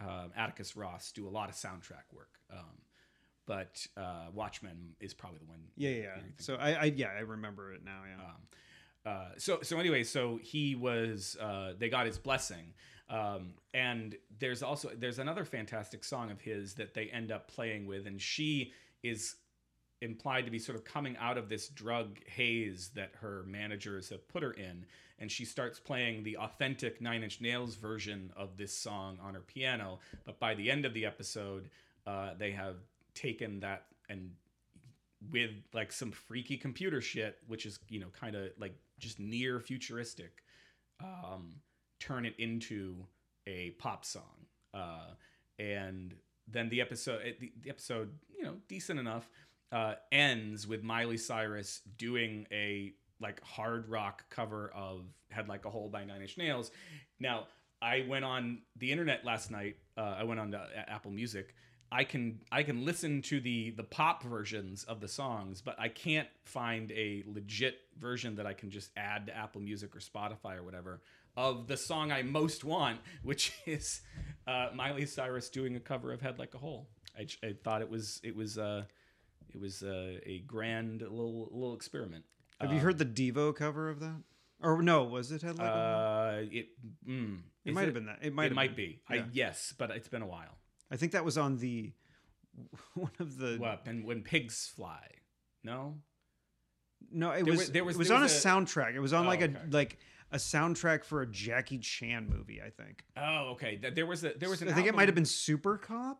[0.00, 2.38] um, Atticus Ross do a lot of soundtrack work.
[2.52, 2.82] Um,
[3.46, 5.60] but uh, Watchmen is probably the one.
[5.76, 6.16] yeah yeah.
[6.38, 8.24] So I, I yeah I remember it now yeah.
[8.24, 8.36] um,
[9.04, 12.74] uh, so so anyway, so he was uh, they got his blessing,
[13.08, 17.86] um, and there's also there's another fantastic song of his that they end up playing
[17.86, 19.36] with, and she is
[20.02, 24.26] implied to be sort of coming out of this drug haze that her managers have
[24.28, 24.84] put her in,
[25.18, 29.40] and she starts playing the authentic Nine Inch Nails version of this song on her
[29.40, 29.98] piano.
[30.24, 31.68] But by the end of the episode,
[32.06, 32.76] uh, they have
[33.14, 34.30] taken that and
[35.30, 39.60] with like some freaky computer shit, which is you know kind of like just near
[39.60, 40.42] futuristic,
[41.02, 41.56] um,
[41.98, 42.96] turn it into
[43.46, 45.14] a pop song, uh,
[45.58, 46.14] and
[46.48, 49.28] then the episode the, the episode you know decent enough
[49.72, 55.70] uh, ends with Miley Cyrus doing a like hard rock cover of "Head Like a
[55.70, 56.70] Hole" by Nine Inch Nails.
[57.18, 57.46] Now
[57.82, 59.76] I went on the internet last night.
[59.96, 61.54] Uh, I went on to Apple Music.
[61.92, 65.88] I can I can listen to the the pop versions of the songs, but I
[65.88, 70.56] can't find a legit version that I can just add to Apple Music or Spotify
[70.56, 71.00] or whatever
[71.36, 74.02] of the song I most want, which is
[74.46, 77.90] uh, Miley Cyrus doing a cover of "Head Like a Hole." I, I thought it
[77.90, 78.84] was it was uh,
[79.54, 82.24] it was uh, a grand little little experiment.
[82.60, 84.22] Have you heard the Devo cover of that?
[84.62, 85.80] Or no, was it Head Like a Hole?
[85.80, 86.66] Uh, it
[87.08, 88.18] mm, It might have been that.
[88.20, 88.86] It might It might been.
[88.86, 89.00] be.
[89.08, 90.58] I, yes, but it's been a while.
[90.90, 91.92] I think that was on the
[92.94, 93.82] one of the What?
[93.86, 95.06] And when pigs fly?
[95.64, 95.94] No.
[97.10, 98.94] No, it There was wa- there was- it was on was a, a- soundtrack.
[98.94, 99.54] It was on Oh, like okay.
[99.54, 99.98] a like
[100.32, 103.02] a soundtrack for a Jackie Chan movie, I think.
[103.16, 103.80] Oh, okay.
[103.94, 104.68] There was a there was an.
[104.68, 106.18] I think it might have been Supercop.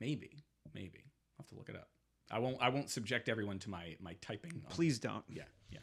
[0.00, 1.04] Maybe, maybe.
[1.38, 1.88] I'll have to look it up.
[2.30, 2.58] I won't.
[2.60, 4.52] I won't subject everyone to my my typing.
[4.64, 5.24] on- Please don't.
[5.28, 5.78] Yeah, yeah.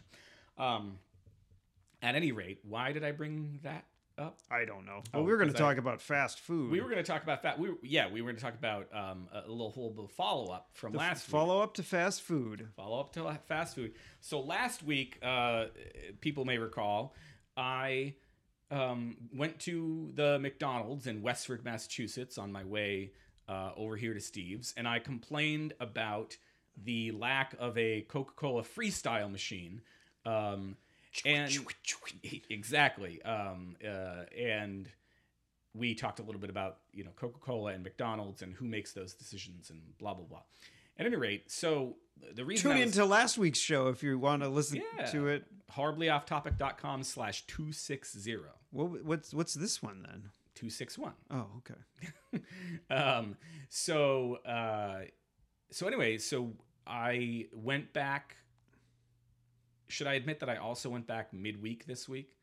[0.58, 1.00] Um.
[2.02, 3.86] At any rate, why did I bring that
[4.20, 4.38] up?
[4.52, 5.02] I don't know.
[5.14, 6.72] Oh, Well, we were going to 'cause I- talk about fast food.
[6.72, 7.58] We were going to talk about fat.
[7.58, 10.70] We were, yeah, we were going to talk about um, a little, little follow up
[10.74, 11.32] from the last week.
[11.32, 12.70] follow up to fast food.
[12.76, 13.94] follow up to fast food.
[14.22, 15.66] So last week, uh,
[16.22, 17.16] people may recall,
[17.56, 18.14] I
[18.70, 23.14] um, went to the McDonald's in Westford, Massachusetts, on my way
[23.48, 26.38] uh, over here to Steve's, and I complained about
[26.84, 29.82] the lack of a Coca-Cola Freestyle machine.
[30.26, 30.78] Um,
[31.26, 31.52] and
[32.50, 34.88] exactly, um, uh, and
[35.74, 39.14] we talked a little bit about you know Coca-Cola and McDonald's and who makes those
[39.14, 40.42] decisions and blah blah blah.
[41.00, 41.96] At any rate, so
[42.34, 45.06] the reason Tune was, into last week's show if you want to listen Yeah.
[45.08, 45.46] to it.
[45.72, 48.38] horriblyofftopic.com slash 260
[48.72, 50.30] what's what's this one then?
[50.58, 52.42] 261 Oh, okay.
[52.90, 53.38] um
[53.70, 55.02] so uh
[55.72, 56.52] so anyway so
[56.86, 58.36] i went back
[59.88, 62.38] should i admit that i also went back midweek this week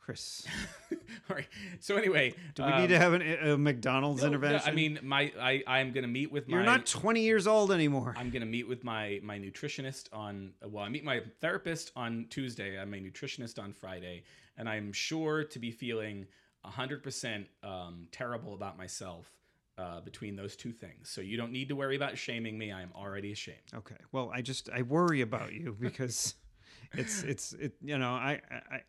[0.00, 0.44] Chris,
[1.30, 1.46] All right.
[1.78, 4.68] So anyway, do we um, need to have an, a McDonald's no, no, intervention?
[4.68, 6.56] I mean, my I I'm gonna meet with my.
[6.56, 8.14] you're not 20 years old anymore.
[8.16, 10.52] I'm gonna meet with my my nutritionist on.
[10.66, 12.80] Well, I meet my therapist on Tuesday.
[12.80, 14.24] I'm a nutritionist on Friday,
[14.56, 16.26] and I'm sure to be feeling
[16.64, 19.30] hundred percent um, terrible about myself
[19.78, 21.08] uh, between those two things.
[21.08, 22.70] So you don't need to worry about shaming me.
[22.72, 23.58] I am already ashamed.
[23.74, 23.96] Okay.
[24.12, 26.34] Well, I just I worry about you because
[26.92, 28.80] it's it's it you know I I.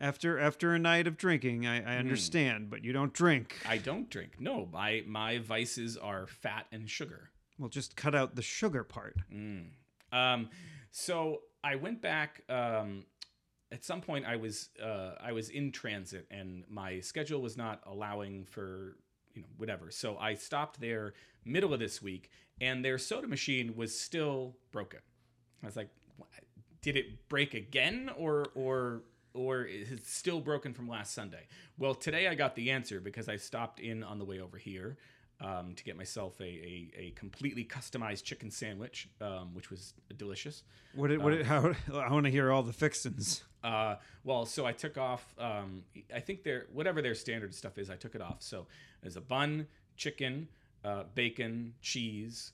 [0.00, 1.88] After after a night of drinking, I, Hmm.
[1.88, 3.58] I understand, but you don't drink.
[3.68, 4.32] I don't drink.
[4.40, 7.30] No, my my vices are fat and sugar.
[7.58, 9.16] Well, just cut out the sugar part.
[9.32, 9.66] Mm.
[10.10, 10.48] Um,
[10.90, 12.42] so I went back.
[12.48, 13.04] Um,
[13.72, 17.80] at some point, I was uh, I was in transit, and my schedule was not
[17.86, 18.96] allowing for
[19.34, 19.90] you know whatever.
[19.90, 22.30] So I stopped there middle of this week,
[22.60, 25.00] and their soda machine was still broken.
[25.62, 25.88] I was like,
[26.82, 29.02] did it break again, or or
[29.34, 31.46] or is it still broken from last Sunday?
[31.78, 34.98] Well, today I got the answer because I stopped in on the way over here
[35.40, 40.62] um, to get myself a, a, a completely customized chicken sandwich, um, which was delicious.
[40.94, 43.42] What it, what Um, it, how I want to hear all the fixins.
[43.62, 45.34] Uh, well, so I took off.
[45.38, 45.82] Um,
[46.14, 48.38] I think their whatever their standard stuff is, I took it off.
[48.40, 48.66] So
[49.02, 50.48] there's a bun, chicken,
[50.84, 52.52] uh, bacon, cheese,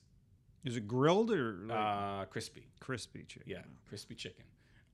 [0.65, 2.67] Is it grilled or like uh, crispy.
[2.79, 3.49] crispy chicken?
[3.49, 4.45] Yeah, crispy chicken.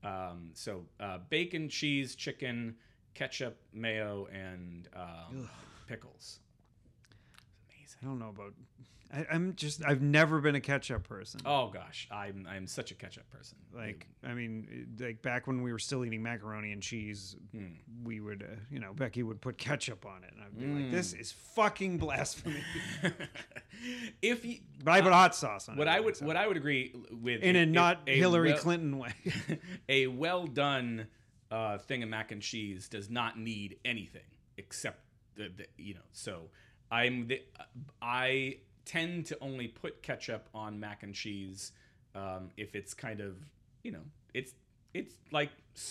[0.04, 2.75] Um, so uh, bacon, cheese, chicken,
[3.13, 5.49] ketchup, mayo, and um,
[5.88, 6.39] pickles.
[7.84, 8.54] It's I don't know about.
[9.15, 9.82] I, I'm just.
[9.86, 11.39] I've never been a ketchup person.
[11.45, 13.58] Oh gosh, I'm I'm such a ketchup person.
[13.73, 17.67] Like, I mean, like back when we were still eating macaroni and cheese, Hmm.
[18.04, 20.82] we would, uh, you know, Becky would put ketchup on it, and I'd be Mm.
[20.84, 22.62] like, "This is fucking blasphemy."
[24.21, 25.91] if you, But I put hot sauce on what it.
[25.91, 28.97] I would so- what I would agree with in a if not Hillary well- Clinton
[28.97, 29.13] way.
[29.89, 31.08] a well done
[31.51, 34.23] uh, thing of mac and cheese does not need anything
[34.58, 34.99] except
[35.36, 36.01] the, the you know.
[36.13, 36.49] So
[36.91, 37.41] I'm the
[38.01, 41.71] I tend to only put ketchup on mac and cheese
[42.13, 43.36] um, if it's kind of
[43.84, 44.54] you know it's
[44.93, 45.50] it's like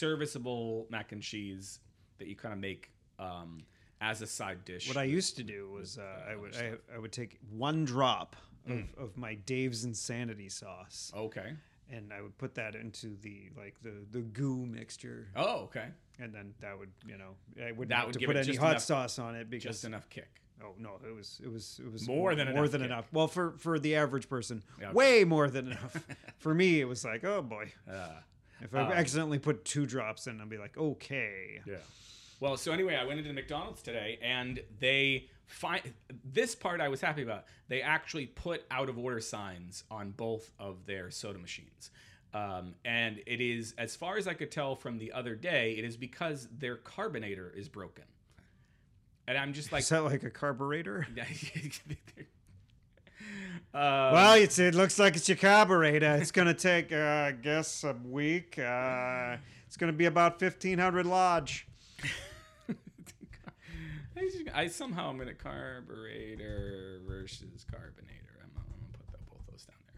[0.09, 1.81] serviceable mac and cheese
[2.19, 3.63] that you kind of make um,
[4.01, 4.87] as a side dish.
[4.89, 8.37] what I used to do was uh, I would I, I would take one drop
[8.37, 8.87] of, Mm.
[8.97, 11.53] of my Dave's Insanity sauce, okay.
[11.91, 15.89] and I would put that into the like the the goo mixture, Oh, okay.
[16.19, 18.57] and then that would you know I wouldn't That have would to give put any
[18.57, 20.41] hot enough- sauce on it because Just enough kick.
[20.63, 22.91] Oh no, it was it was it was More than more enough than kick.
[22.91, 23.09] enough.
[23.13, 24.95] Well, for for the average person, Yeah, okay.
[24.95, 25.97] way more than enough.
[26.39, 28.09] for me, it was like, oh boy, Uh,
[28.61, 31.61] if I Um, accidentally put two drops in, I'll be like, okay.
[31.67, 31.77] Yeah.
[32.41, 35.83] Well, so anyway, I went into McDonald's today, and they find
[36.25, 37.45] this part I was happy about.
[37.69, 41.91] They actually put out of order signs on both of their soda machines,
[42.33, 45.85] um, and it is, as far as I could tell from the other day, it
[45.85, 48.05] is because their carbonator is broken.
[49.27, 51.07] And I'm just like, Is that like a carburetor?
[53.73, 56.17] uh, well, it's, it looks like it's your carburetor.
[56.17, 56.97] It's gonna take, uh,
[57.29, 58.59] I guess, a week.
[58.59, 61.67] Uh, it's gonna be about fifteen hundred lodge.
[64.17, 68.41] I, just- I somehow I'm in a carburetor versus carbonator.
[68.43, 69.97] I'm, I'm gonna put that, both those down there.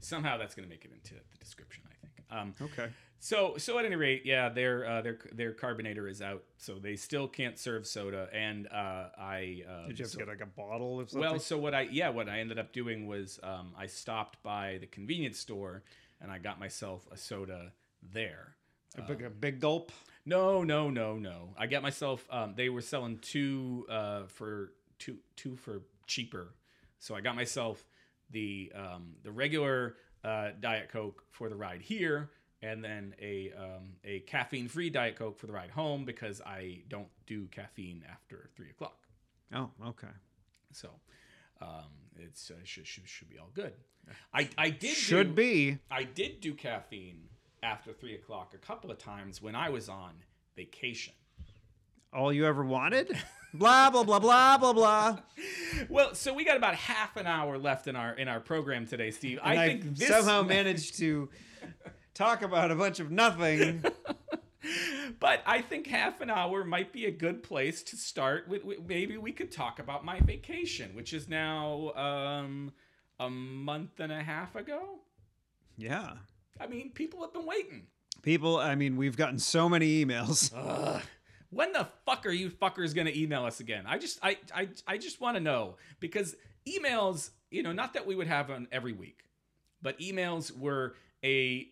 [0.00, 1.82] Somehow that's gonna make it into the description.
[1.86, 2.14] I think.
[2.30, 2.90] Um, Okay.
[3.20, 6.96] So so at any rate, yeah, their uh, their their carbonator is out, so they
[6.96, 8.28] still can't serve soda.
[8.32, 11.30] And uh, I uh, Did you have so- to get like a bottle of something?
[11.30, 14.78] well, so what I yeah, what I ended up doing was um, I stopped by
[14.80, 15.82] the convenience store
[16.20, 17.72] and I got myself a soda
[18.12, 18.54] there.
[18.96, 19.92] a big, a big gulp.
[20.24, 21.54] No, no, no, no.
[21.56, 22.26] I got myself.
[22.30, 26.54] Um, they were selling two uh, for two two for cheaper,
[26.98, 27.84] so I got myself
[28.30, 32.30] the um, the regular uh, diet coke for the ride here,
[32.62, 36.82] and then a um, a caffeine free diet coke for the ride home because I
[36.88, 38.98] don't do caffeine after three o'clock.
[39.54, 40.08] Oh, okay.
[40.72, 40.90] So
[41.60, 43.72] um, it's uh, should, should should be all good.
[44.32, 45.78] I I did Should do, be.
[45.90, 47.28] I did do caffeine
[47.62, 50.12] after three o'clock a couple of times when I was on
[50.56, 51.14] vacation.
[52.12, 53.16] All you ever wanted?
[53.54, 55.18] blah blah blah blah blah blah.
[55.88, 59.10] Well, so we got about half an hour left in our in our program today,
[59.10, 59.38] Steve.
[59.42, 61.28] And I I think this somehow managed to
[62.18, 63.84] talk about a bunch of nothing.
[65.20, 68.48] but I think half an hour might be a good place to start.
[68.48, 72.72] With, maybe we could talk about my vacation, which is now um,
[73.20, 74.98] a month and a half ago.
[75.76, 76.14] Yeah.
[76.60, 77.86] I mean, people have been waiting.
[78.22, 80.52] People, I mean, we've gotten so many emails.
[80.56, 81.02] Ugh.
[81.50, 83.84] When the fuck are you fuckers gonna email us again?
[83.86, 86.36] I just I I, I just want to know because
[86.68, 89.22] emails, you know, not that we would have one every week,
[89.80, 91.68] but emails were a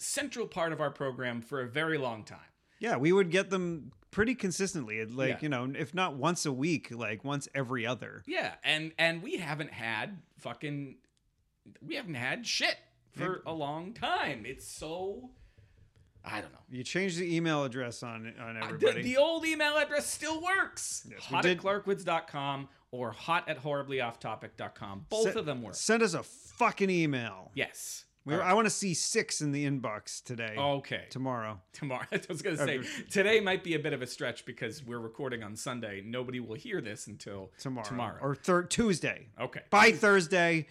[0.00, 2.38] central part of our program for a very long time.
[2.78, 5.04] Yeah, we would get them pretty consistently.
[5.04, 5.38] Like, Yeah.
[5.42, 8.22] you know, if not once a week, like once every other.
[8.26, 10.96] Yeah, and and we haven't had fucking
[11.82, 12.76] we haven't had shit
[13.12, 14.44] for a long time.
[14.46, 15.30] It's so
[16.24, 16.58] I don't know.
[16.70, 19.02] You change the email address on on everybody.
[19.02, 21.06] The, the old email address still works.
[21.10, 25.06] Yes, hot at clarkwoods.com or hot at horriblyofftopic.com.
[25.08, 25.74] Both Se- of them work.
[25.74, 27.52] Send us a fucking email.
[27.54, 28.04] Yes.
[28.24, 28.42] We, right.
[28.42, 28.50] Oh.
[28.50, 30.54] I want to see six in the inbox today.
[30.56, 31.04] Okay.
[31.10, 31.60] Tomorrow.
[31.72, 32.04] Tomorrow.
[32.12, 32.80] I was going to say,
[33.10, 36.02] today might be a bit of a stretch because we're recording on Sunday.
[36.04, 37.86] Nobody will hear this until Tomorrow.
[37.86, 38.18] Tomorrow.
[38.20, 39.28] Or thir- Tuesday.
[39.40, 39.62] okay.
[39.70, 40.66] By Thursday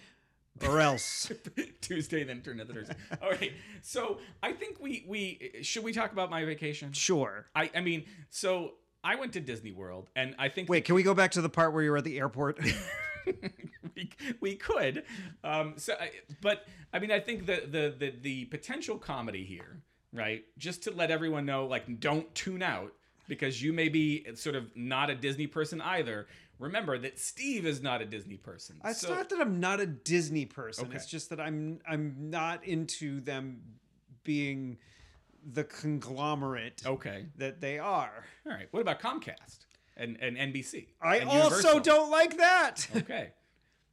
[0.68, 1.32] or else.
[1.82, 2.96] Tuesday, then turn to Thursday.
[3.22, 3.54] All right.
[3.82, 6.92] So I think we we should we talk about my vacation.
[6.94, 7.48] sure.
[7.56, 11.04] I I mean, so I went to Disney World, and I think Wait, can we
[11.04, 12.60] go back to the part where you were at the airport?
[13.96, 14.10] we,
[14.40, 15.04] we could.
[15.44, 19.82] Um, so, I, but I mean, I think the, the the the potential comedy here,
[20.14, 20.44] right?
[20.58, 22.94] Just to let everyone know, like, don't tune out
[23.28, 26.28] because you may be sort of not a Disney person either.
[26.58, 28.82] Remember that Steve is not a Disney person.
[28.84, 30.88] it's so, not that I'm not a Disney person.
[30.88, 30.96] Okay.
[30.96, 33.62] It's just that I'm I'm not into them
[34.24, 34.78] being
[35.46, 37.26] the conglomerate okay.
[37.38, 38.26] that they are.
[38.46, 38.68] All right.
[38.72, 39.66] What about Comcast
[39.98, 40.88] and and NBC?
[41.02, 41.80] I and also Universal?
[41.82, 42.88] don't like that.
[42.96, 43.30] Okay.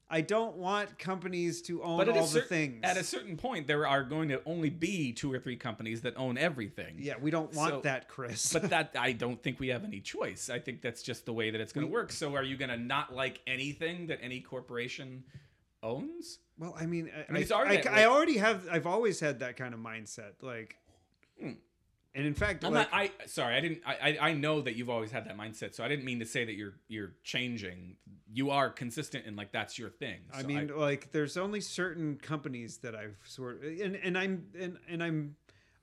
[0.08, 2.80] I don't want companies to own But all the cer- things.
[2.84, 6.16] at a certain point, there are going to only be two or three companies that
[6.16, 6.94] own everything.
[6.98, 8.52] yeah, we don't want So- that, Chris.
[8.52, 10.48] but that I don't think we have any choice.
[10.48, 12.12] I think that's just the way that it's going to work.
[12.12, 15.24] So are you going to not like anything that any corporation
[15.82, 16.38] owns?
[16.58, 18.66] well, I mean, I, mean, I, already I, I already have.
[18.70, 20.34] I've always had that kind of mindset.
[20.40, 20.76] Like.
[21.40, 21.56] And
[22.26, 22.98] in fact, I'm like, not.
[23.00, 23.54] I sorry.
[23.56, 23.82] I didn't.
[23.86, 25.74] I, I I know that you've always had that mindset.
[25.74, 27.96] So I didn't mean to say that you're you're changing.
[28.32, 30.20] You are consistent and like that's your thing.
[30.32, 34.46] I So mean, like, there's only certain companies that I've sort of, and and I'm
[34.58, 35.36] and and I'm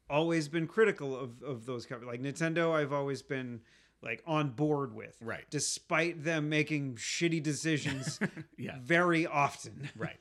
[0.09, 2.11] always been critical of of those companies.
[2.11, 3.61] Like Nintendo, I've always been
[4.01, 5.45] like on board with, Right.
[5.49, 8.19] Despite them making shitty decisions
[8.57, 8.75] yeah.
[8.81, 9.89] very often.
[9.95, 10.19] right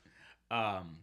[0.51, 0.99] um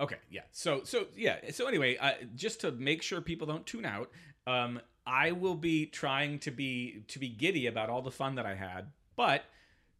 [0.00, 0.42] okay yeah.
[0.52, 1.50] So so yeah.
[1.50, 4.10] So anyway uh, just to make sure people don't tune out
[4.46, 8.44] um i will be trying to be to be giddy about all the fun that
[8.46, 9.44] i had but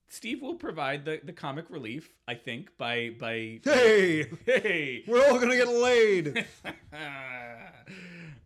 [0.09, 5.03] steve will provide the the comic relief i think by by Hey, hey!
[5.09, 6.47] We're all gonna get laid.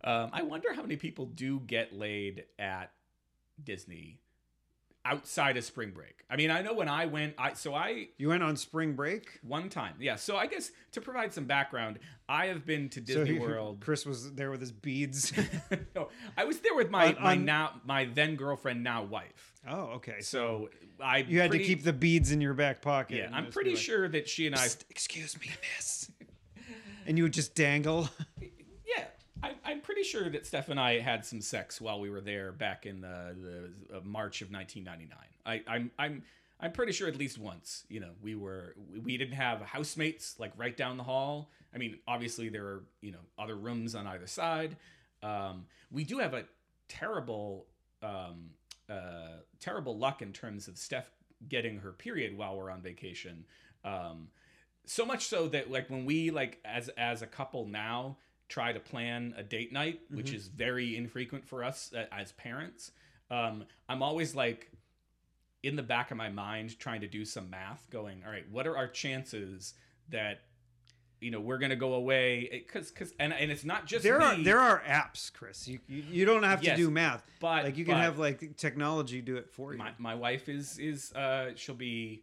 [0.05, 2.93] um i wonder how many people do get laid at
[3.63, 4.21] disney
[5.05, 8.29] outside of spring break i mean i know when i went i so i You
[8.29, 9.39] went on spring break.
[9.43, 10.17] one time, yeah.
[10.17, 13.79] So I guess to provide some background, I have been to Disney so he- World.
[13.81, 15.33] Chris was there with his beads.
[15.97, 19.55] no, I was there with my On- my on- now my then girlfriend, now wife.
[19.67, 20.21] oh, okay.
[20.21, 23.17] So So I you had pretty- to keep the beads in your back pocket.
[23.19, 24.67] Yeah, I'm pretty like, sure that she and I.
[24.67, 26.11] "Psst, excuse me, miss.
[27.07, 28.11] and you would just dangle.
[29.69, 32.87] I'm pretty sure that Steph and I had some sex while we were there back
[32.87, 33.37] in the,
[33.91, 35.19] the uh, March of 1999.
[35.45, 36.23] I, I'm I'm
[36.59, 37.85] I'm pretty sure at least once.
[37.91, 41.51] You know, we were we- we didn't have housemates like right down the hall.
[41.75, 44.77] I mean, obviously there are you know other rooms on either side.
[45.23, 46.45] Um, we do have a
[46.89, 47.67] terrible
[48.03, 48.51] um,
[48.89, 51.11] uh, terrible luck in terms of Steph
[51.47, 53.45] getting her period while we're on vacation.
[53.85, 54.29] Um,
[54.87, 58.17] so much so that like when we like as as a couple now
[58.49, 62.93] try to plan a date night which is very infrequent for us uh, as parents
[63.31, 64.71] um i'm always like
[65.63, 68.67] in the back of my mind trying to do some math going all right what
[68.67, 69.75] are our chances
[70.09, 70.41] that
[71.21, 74.37] you know we're gonna go away because because and, and it's not just there are
[74.37, 75.67] there are apps, Chris.
[75.67, 77.25] You you, you don't have to do math.
[77.41, 79.79] but like you can have like technology do it for you.
[79.79, 82.23] my, my wife is is uh she'll be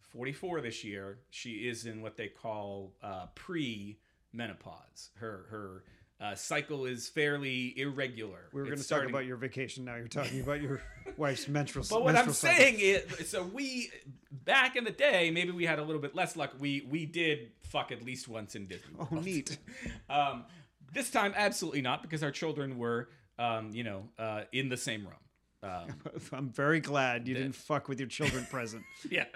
[0.00, 3.98] 44 this year she is in what they call uh pre
[4.36, 5.82] menopause her her
[6.18, 9.84] uh, cycle is fairly irregular we were going to talk about your vacation.
[9.84, 10.80] Now you're talking about your
[11.18, 11.84] wife's menstrual.
[11.84, 11.98] Cycle.
[11.98, 12.56] But what i'm cycle.
[12.58, 13.90] saying is so we
[14.30, 17.50] back in the day maybe we had a little bit less luck we we did
[17.64, 19.58] fuck at least once in disney Oh, neat.
[20.10, 20.44] um
[20.92, 25.02] this time absolutely not because our children were um you know uh in the same
[25.04, 25.20] room
[25.62, 25.88] um
[26.32, 28.84] I'm very glad you didn't fuck with your children present.
[29.10, 29.26] yeah.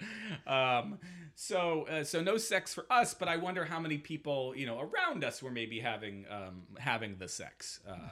[0.46, 0.98] Um,
[1.35, 4.80] so uh, so no sex for us, but I wonder how many people you know
[4.80, 7.80] around us were maybe having um, having the sex.
[7.88, 8.09] Uh,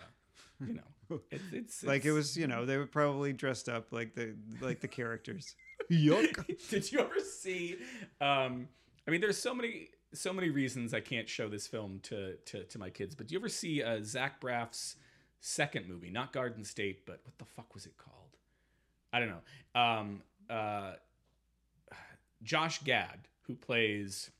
[0.67, 4.15] you know, it's, it's, like it was, you know, they were probably dressed up like
[4.15, 5.55] the like the characters.
[5.91, 6.45] Yuck.
[6.69, 7.77] Did you ever see?
[8.21, 8.69] Um,
[9.07, 12.65] I mean, there's so many so many reasons I can't show this film to to,
[12.65, 13.15] to my kids.
[13.15, 14.97] But do you ever see uh, Zach Braff's
[15.41, 16.11] second movie?
[16.11, 18.15] Not Garden State, but what the fuck was it called?
[19.13, 19.81] I don't know.
[19.81, 20.93] Um, uh,
[22.43, 24.31] Josh Gad, who plays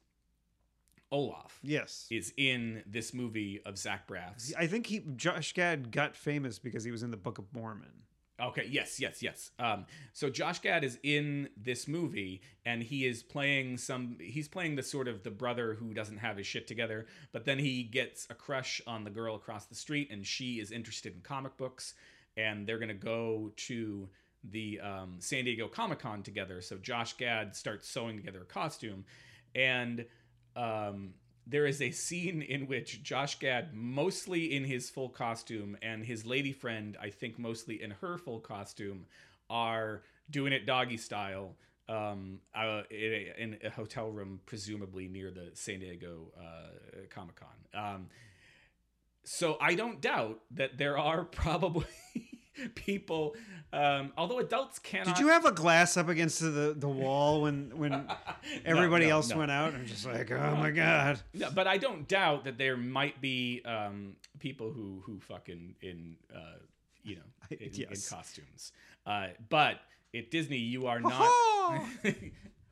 [1.11, 2.07] Olaf, Yes.
[2.11, 4.53] is in this movie of Zach Braff's.
[4.59, 8.03] I think he Josh Gad got famous because he was in the Book of Mormon.
[8.41, 9.51] Okay, yes, yes, yes.
[9.59, 14.17] Um, so Josh Gad is in this movie, and he is playing some.
[14.21, 17.59] He's playing the sort of the brother who doesn't have his shit together, but then
[17.59, 21.21] he gets a crush on the girl across the street, and she is interested in
[21.23, 21.95] comic books,
[22.37, 24.09] and they're gonna go to
[24.45, 26.61] the um, San Diego Comic Con together.
[26.61, 29.05] So Josh Gad starts sewing together a costume,
[29.57, 30.07] and
[30.55, 31.15] um,
[31.49, 36.27] there is a scene in which Josh Gad, mostly in his full costume, and his
[36.27, 39.07] lady friend, I think mostly in her full costume,
[39.49, 41.57] are doing it doggy style
[41.89, 47.37] um, uh, in, a, in a hotel room, presumably near the San Diego uh, Comic
[47.37, 47.95] Con.
[47.95, 48.07] Um,
[49.25, 51.87] so I don't doubt that there are probably
[52.75, 53.37] people,
[53.73, 55.07] um, although adults cannot.
[55.17, 58.09] Did you have a glass up against the, the wall when when
[58.65, 59.39] everybody no, else no.
[59.39, 59.75] went out?
[59.75, 61.21] I'm just like, oh my god.
[61.35, 66.17] No, but I don't doubt that there might be um, people who who fucking in
[66.35, 66.59] uh,
[67.03, 68.11] you know in, Yes.
[68.11, 68.73] in costumes.
[69.07, 69.81] Uh, but
[70.15, 71.31] at Disney, you are not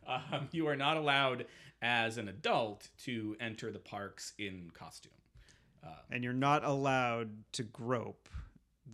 [0.07, 1.47] um, you are not allowed
[1.83, 5.13] as an adult to enter the parks in costume.
[6.11, 8.29] And you're not allowed to grope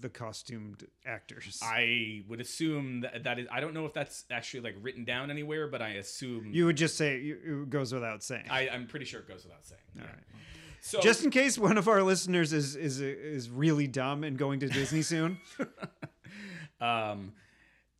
[0.00, 1.60] the costumed actors.
[1.62, 3.46] I would assume that that is.
[3.50, 6.76] I don't know if that's actually like written down anywhere, but I assume you would
[6.76, 8.46] just say it goes without saying.
[8.50, 9.80] I, I'm pretty sure it goes without saying.
[9.98, 10.10] All Yeah.
[10.10, 10.18] right.
[10.84, 14.58] So Just in case one of our listeners is is is really dumb and going
[14.60, 15.38] to Disney soon.
[16.80, 17.32] um,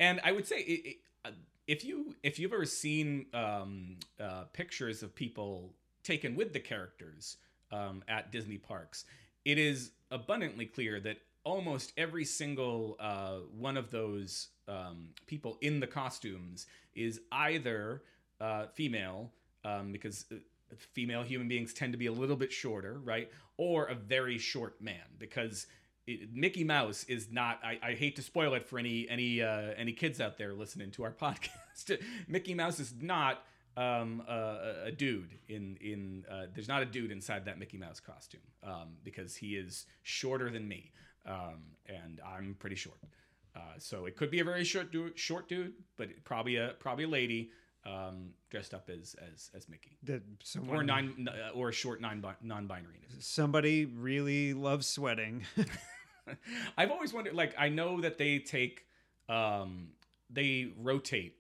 [0.01, 1.35] and I would say it, it,
[1.69, 7.37] if you if you've ever seen um, uh, pictures of people taken with the characters
[7.71, 9.05] um, at Disney parks,
[9.45, 15.81] it is abundantly clear that almost every single uh, one of those um, people in
[15.81, 18.03] the costumes is either
[18.41, 19.31] uh, female
[19.65, 20.37] um, because uh,
[20.93, 23.31] female human beings tend to be a little bit shorter, right?
[23.57, 25.67] Or a very short man because
[26.07, 27.61] it, Mickey Mouse is not.
[27.65, 30.91] I, I hate to spoil it for any any uh, any kids out there listening
[30.93, 32.01] to our podcast.
[32.27, 33.43] Mickey Mouse is not
[33.77, 36.25] um, a, a dude in in.
[36.31, 40.51] Uh, there's not a dude inside that Mickey Mouse costume um, because he is shorter
[40.51, 40.91] than me,
[41.27, 42.99] um, and I'm pretty short.
[43.55, 47.05] Uh, so it could be a very short dude, short dude, but probably a probably
[47.05, 47.51] a lady
[47.85, 52.01] um, dressed up as as as Mickey That someone, or nine uh, or a short
[52.01, 53.01] non non-binary.
[53.19, 55.45] somebody really loves sweating.
[56.79, 57.35] I've always wondered.
[57.35, 58.85] Like, I know that they take,
[59.29, 59.89] um,
[60.31, 61.37] they rotate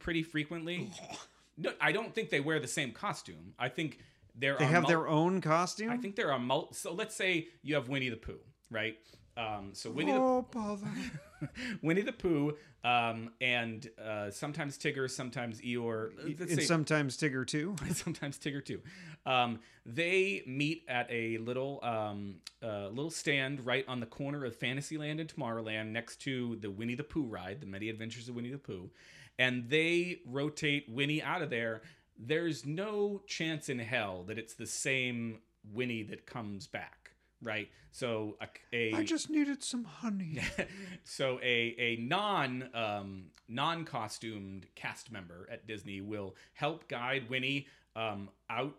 [0.00, 0.90] pretty frequently.
[1.56, 3.54] no, I don't think they wear the same costume.
[3.58, 4.00] I think
[4.34, 5.90] there they have mul- their own costume.
[5.90, 8.96] I think there are mul- So let's say you have Winnie the Pooh, right?
[9.36, 10.86] Um, so Winnie oh bother!
[11.40, 11.48] the
[11.82, 16.40] Winnie the Pooh, um, and uh, sometimes Tigger, sometimes Eeyore.
[16.40, 17.74] And say- sometimes Tigger too.
[17.92, 18.80] sometimes Tigger too.
[19.26, 24.54] Um, they meet at a little um, uh, little stand right on the corner of
[24.54, 28.50] Fantasyland and Tomorrowland, next to the Winnie the Pooh ride, the Many Adventures of Winnie
[28.50, 28.90] the Pooh,
[29.38, 31.82] and they rotate Winnie out of there.
[32.16, 35.40] There's no chance in hell that it's the same
[35.72, 37.03] Winnie that comes back,
[37.44, 37.68] right?
[37.92, 40.40] So a, a I just needed some honey.
[41.04, 47.66] so a a non um, non costumed cast member at Disney will help guide Winnie
[47.94, 48.74] um, out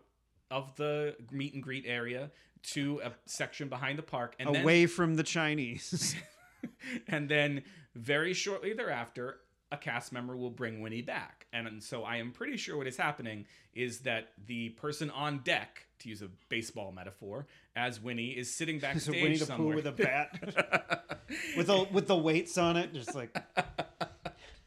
[0.50, 2.30] of the meet and greet area
[2.62, 6.16] to a section behind the park, and then Away from the Chinese.
[7.08, 7.62] and then
[7.94, 9.38] very shortly thereafter,
[9.72, 11.45] a cast member will bring Winnie back.
[11.52, 15.40] And, and so I am pretty sure what is happening is that the person on
[15.44, 19.86] deck, to use a baseball metaphor, as Winnie is sitting backstage Winnie the Pooh with
[19.86, 21.16] a bat,
[21.56, 23.34] with the with the weights on it, just like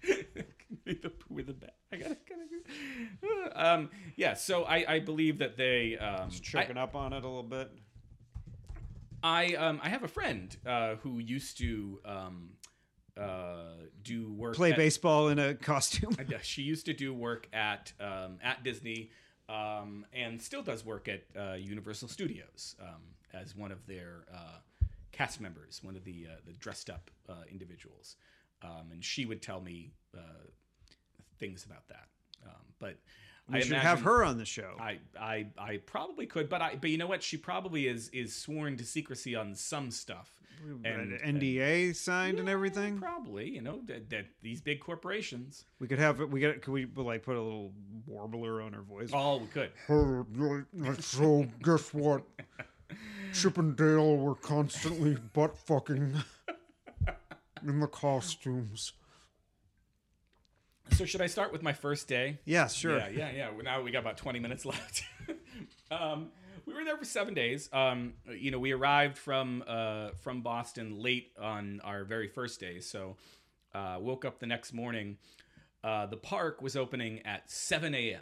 [0.06, 1.76] Winnie the Pooh with a bat.
[1.92, 2.40] I gotta, gotta,
[3.56, 4.34] um, yeah.
[4.34, 7.72] So I, I believe that they, um, choking up on it a little bit.
[9.22, 12.52] I, um, I have a friend uh, who used to um,
[13.20, 14.56] uh, do work.
[14.56, 16.16] Play at- baseball in a costume.
[16.42, 19.12] She used to do work at um, at Disney,
[19.48, 23.02] um, and still does work at uh, Universal Studios um,
[23.34, 24.60] as one of their uh,
[25.12, 28.16] cast members, one of the uh, the dressed up uh, individuals.
[28.62, 30.22] Um, and she would tell me uh,
[31.40, 32.08] things about that.
[32.46, 32.98] Um, but
[33.52, 34.76] We I should have her on the show.
[34.80, 37.24] I, I I probably could, but I but you know what?
[37.24, 40.34] She probably is is sworn to secrecy on some stuff.
[40.84, 43.00] An and- uh, NDA signed and everything.
[43.00, 45.64] Probably, you know, that, that these big corporations.
[45.80, 47.72] We could have we got could we like put a little
[48.06, 49.10] warbler on her voice?
[49.14, 49.72] Oh, we could.
[51.04, 52.24] so guess what?
[53.34, 56.16] Chip and Dale were constantly butt fucking
[57.66, 58.94] in the costumes.
[60.92, 62.40] So should I start with my first day?
[62.46, 62.98] Yeah, sure.
[62.98, 63.50] Yeah, yeah, yeah.
[63.52, 65.04] Well, Now we got about 20 minutes left.
[65.92, 66.30] Um,
[66.66, 67.70] we were there for seven days.
[67.74, 72.80] Um, you know, we arrived from uh, from Boston late on our very first day,
[72.80, 73.18] so
[73.74, 75.18] uh, woke up the next morning.
[75.84, 78.22] Uh, the park was opening at seven a.m.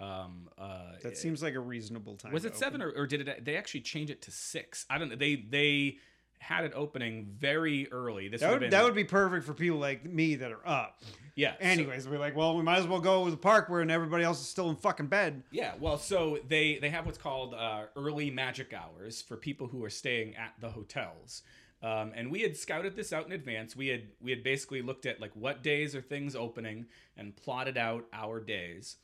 [0.00, 2.32] Um, uh, That seems like a reasonable time.
[2.32, 3.44] was it seven or, or did it?
[3.44, 4.84] They actually change it to six.
[4.90, 5.16] I don't know.
[5.16, 5.98] They they
[6.38, 8.28] had it opening very early.
[8.28, 11.02] This That would, have that would be perfect for people like me that are up.
[11.34, 11.52] yeah.
[11.52, 14.22] so- Anyways, we're like, well, we might as well go to the park where everybody
[14.24, 15.42] else is still in fucking bed.
[15.50, 19.82] Yeah, well, so they they have what's called uh, early magic hours for people who
[19.84, 21.42] are staying at the hotels.
[21.82, 23.76] Um, and we had scouted this out in advance.
[23.76, 27.76] We had we had basically looked at like what days are things opening and plotted
[27.76, 28.96] out our days.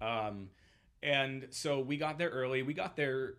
[0.00, 0.48] Um,
[1.02, 2.62] and so we got there early.
[2.62, 3.34] We got there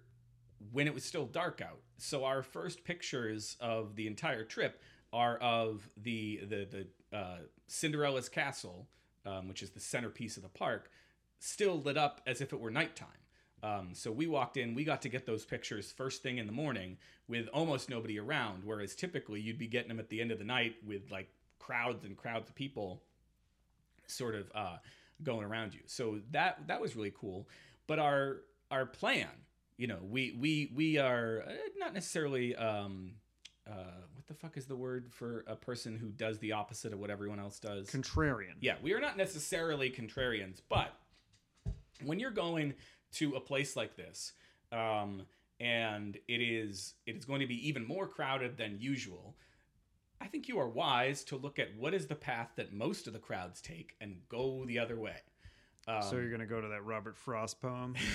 [0.71, 1.79] when it was still dark out.
[2.01, 4.81] So our first pictures of the entire trip
[5.11, 7.37] are of the the the uh,
[7.67, 8.87] Cinderella's castle,
[9.25, 10.91] um, which is the centerpiece of the park,
[11.39, 13.07] still lit up as if it were nighttime.
[13.61, 16.53] Um, so we walked in, we got to get those pictures first thing in the
[16.53, 16.97] morning
[17.27, 20.45] with almost nobody around, whereas typically you'd be getting them at the end of the
[20.45, 21.29] night with like
[21.59, 23.03] crowds and crowds of people
[24.07, 24.77] sort of uh,
[25.23, 25.81] going around you.
[25.85, 27.47] So that that was really cool.
[27.87, 28.37] But our
[28.71, 29.27] our plan,
[29.80, 33.13] you know, we we we are uh, not necessarily um,
[33.65, 33.71] uh,
[34.13, 37.09] what the fuck is the word for a person who does the opposite of what
[37.09, 37.89] everyone else does?
[37.89, 38.55] Contrarian.
[38.59, 40.93] Yeah, we are not necessarily contrarians, but
[42.03, 42.73] when you're going
[43.13, 44.34] to a place like this,
[44.73, 45.21] um,
[45.61, 49.38] and it is it is going to be even more crowded than usual,
[50.19, 53.13] I think you are wise to look at what is the path that most of
[53.13, 55.15] the crowds take and go the other way.
[55.88, 57.95] Um, So you're gonna go to that Robert Frost poem.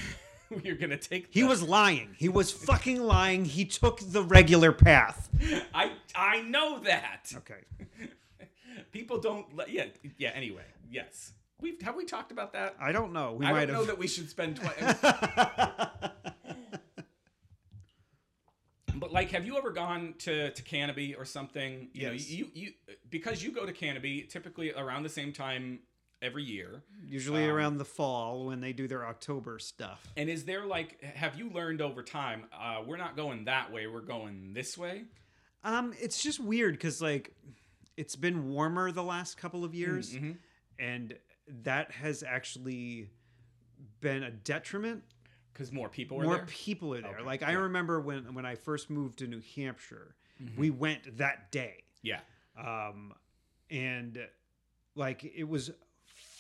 [0.63, 1.29] you're gonna take.
[1.31, 2.15] He was lying.
[2.19, 3.45] He was fucking lying.
[3.45, 5.29] He took the regular path.
[5.75, 7.33] I I know that.
[7.37, 8.09] Okay.
[8.93, 9.55] People don't.
[9.57, 9.87] let- Yeah
[10.19, 10.31] yeah.
[10.35, 11.33] Anyway, yes.
[11.61, 12.77] We've have we talked about that?
[12.81, 13.33] I don't know.
[13.35, 14.57] We I might don't know that we should spend.
[14.57, 14.73] Twi-
[18.97, 21.89] But like, have you ever gone to to Canobie or something?
[21.93, 22.31] You Yes.
[22.31, 22.73] know, you you
[23.11, 25.81] because you go to Canobie typically around the same time
[26.25, 26.83] every year.
[27.07, 30.07] Usually Um, around the fall when they do their October stuff.
[30.17, 32.45] And is there like, have you learned over time?
[32.53, 33.87] Uh, we're not going that way.
[33.87, 35.05] We're going this way.
[35.63, 37.35] Um, it's just weird because like
[37.97, 40.37] it's been warmer the last couple of years, Mhm.
[40.79, 41.17] and
[41.63, 43.11] that has actually
[44.01, 45.05] been a detriment.
[45.53, 46.47] Because more people are More there.
[46.49, 47.15] people are there.
[47.15, 50.61] Okay, Like I remember when when I first moved to New Hampshire, Mm-hmm.
[50.61, 51.85] we went that day.
[52.03, 52.21] yeah.
[52.57, 53.15] um,
[53.71, 54.29] and
[54.97, 55.71] like it was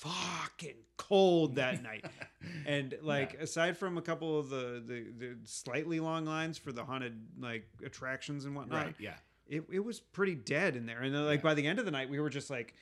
[0.05, 2.05] fucking cold that night
[2.67, 6.85] and like aside from a couple of the, the the slightly long lines for the
[6.85, 8.95] haunted like attractions and whatnot Right.
[8.99, 9.15] Yeah.
[9.49, 11.91] it, it was pretty dead in there and then like by the end of the
[11.91, 12.75] night we were just like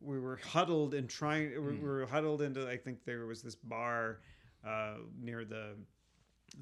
[0.00, 1.80] we were huddled and trying we Mm.
[1.82, 4.18] we were huddled into i think there was this bar
[4.66, 5.74] uh, near the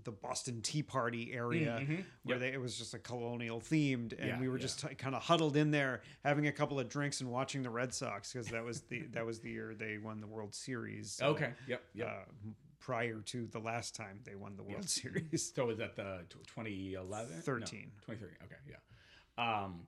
[0.04, 2.04] the Boston Tea Party area mhm.
[2.22, 2.40] where Yep.
[2.40, 4.62] they, it was just a colonial themed, and Yeah, we were yeah.
[4.62, 7.92] just kind of huddled in there, having a couple of drinks and watching the Red
[7.94, 11.12] Sox because that was the that was the year they won the World Series.
[11.12, 11.52] so, Okay.
[11.66, 11.82] Yep.
[11.94, 12.08] Yep.
[12.08, 15.52] Uh, prior to the last time they won the World Series.
[15.54, 17.30] So was that the tw- 2011?
[17.36, 17.90] No, 13.
[18.06, 18.36] 2013.
[18.44, 18.76] Okay, yeah.
[19.64, 19.86] Um,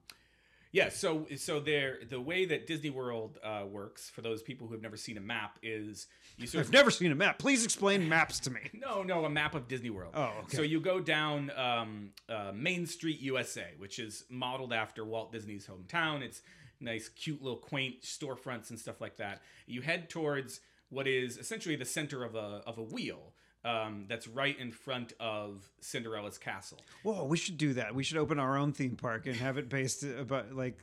[0.71, 4.73] yeah, so so there the way that Disney World uh, works for those people who
[4.73, 6.07] have never seen a map is
[6.37, 7.39] you sort I've of never seen a map.
[7.39, 8.61] Please explain maps to me.
[8.73, 10.13] no no a map of Disney World.
[10.15, 10.57] Oh, okay.
[10.57, 15.67] So you go down um, uh, Main Street, USA, which is modeled after Walt Disney's
[15.67, 16.21] hometown.
[16.21, 16.41] It's
[16.79, 19.41] nice, cute little quaint storefronts and stuff like that.
[19.67, 23.30] You head towards what is essentially the center of a of a wheel.
[23.63, 26.79] Um, that's right in front of Cinderella's castle.
[27.03, 27.93] Whoa, we should do that.
[27.93, 30.79] We should open our own theme park and have it based about like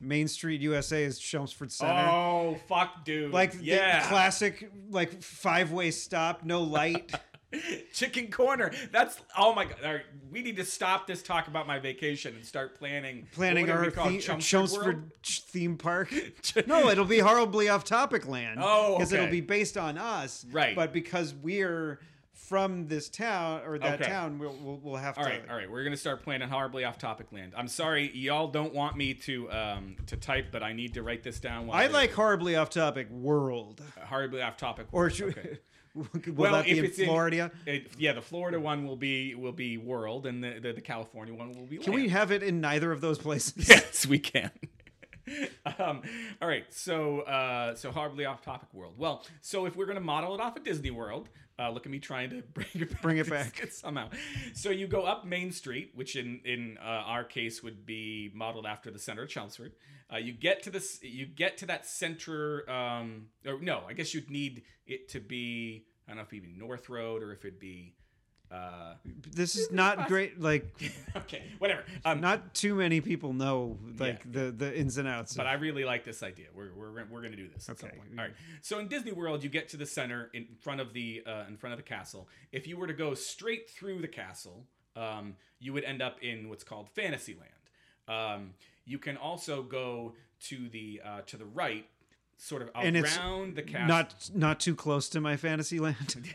[0.00, 2.08] Main Street USA is Chelmsford Center.
[2.10, 3.32] Oh fuck, dude!
[3.32, 7.12] like yeah, the classic like five way stop, no light.
[7.92, 8.70] chicken corner.
[8.92, 9.76] That's oh my god.
[9.84, 13.66] All right, we need to stop this talk about my vacation and start planning planning
[13.66, 15.10] what our theme, Chelmsford Chelmsford World?
[15.22, 16.12] ch- theme park.
[16.66, 18.60] no, it'll be horribly off topic land.
[18.62, 20.46] Oh, because it'll be based on us.
[20.52, 20.76] Right.
[20.76, 22.00] But because we're
[22.32, 24.10] from this town or that Okay.
[24.10, 25.30] town, we'll, we'll we'll have All to.
[25.30, 25.70] right, all right.
[25.70, 27.52] We're gonna start planning horribly off topic land.
[27.56, 31.22] I'm sorry, y'all don't want me to um to type, but I need to write
[31.22, 31.66] this down.
[31.68, 33.80] While I we- like horribly off topic world.
[34.04, 34.86] horribly off topic.
[34.92, 35.58] Or should Okay.
[35.94, 37.50] will Well, that be if in it's in- Florida?
[37.66, 41.34] It- yeah, the Florida one will be will be world, and the the, the California
[41.34, 41.78] one will be.
[41.78, 43.54] Can we have it in neither of those places?
[43.68, 44.50] Yes, we can.
[45.78, 46.02] um,
[46.40, 48.94] all right, so uh, so horribly off topic world.
[48.98, 51.28] Well, so if we're gonna model it off of Disney World,
[51.58, 53.66] uh, look at me trying to bring it back, Bring it back.
[53.70, 54.08] somehow.
[54.54, 58.66] So you go up Main Street, which in in uh, our case would be modeled
[58.66, 59.72] after the center of Chelmsford.
[60.12, 62.68] Uh, you get to this, you get to that center.
[62.68, 65.84] Um, or no, I guess you'd need it to be.
[66.06, 67.94] I don't know if it'd be North Road or if it'd be
[68.50, 68.94] Uh,
[69.30, 70.40] This is not great.
[70.40, 70.66] Like,
[71.16, 71.84] okay, whatever.
[72.04, 74.44] Um, not too many people know like Yeah.
[74.46, 75.34] the the ins and outs.
[75.34, 76.46] but of- I really like this idea.
[76.54, 77.96] We're we're we're gonna do this at some Okay.
[77.98, 78.10] point.
[78.18, 78.34] All right.
[78.60, 81.56] So in Disney World, you get to the center in front of the uh, in
[81.56, 82.28] front of the castle.
[82.50, 86.48] If you were to go straight through the castle, um, you would end up in
[86.48, 87.50] what's called Fantasyland.
[88.08, 90.14] Um, you can also go
[90.48, 91.86] to the uh, to the right,
[92.36, 93.86] sort of And it's around the castle.
[93.86, 96.34] not not too close to my fantasy land.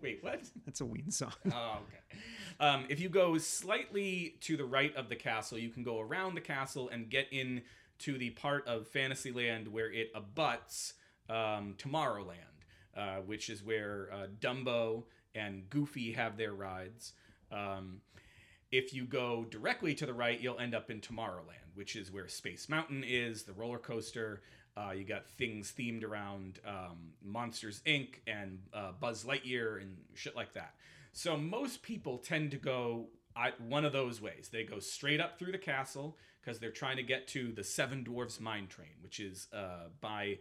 [0.00, 0.40] Wait, what?
[0.64, 1.32] That's a Ween song.
[1.52, 2.20] Oh, okay.
[2.60, 6.34] Um, if you go slightly to the right of the castle, you can go around
[6.34, 7.62] the castle and get in
[8.00, 10.94] to the part of Fantasyland where it abuts
[11.28, 12.36] um, Tomorrowland,
[12.96, 17.12] uh, which is where uh, Dumbo and Goofy have their rides.
[17.50, 18.00] Um,
[18.70, 22.28] if you go directly to the right, you'll end up in Tomorrowland, which is where
[22.28, 24.42] Space Mountain is, the roller coaster.
[24.76, 28.20] Uh, you got things themed around um, Monsters Inc.
[28.26, 30.74] and uh, Buzz Lightyear and shit like that.
[31.12, 33.08] So most people tend to go
[33.68, 34.48] one of those ways.
[34.52, 38.02] They go straight up through the castle because they're trying to get to the Seven
[38.02, 40.38] Dwarfs Mine Train, which is uh, by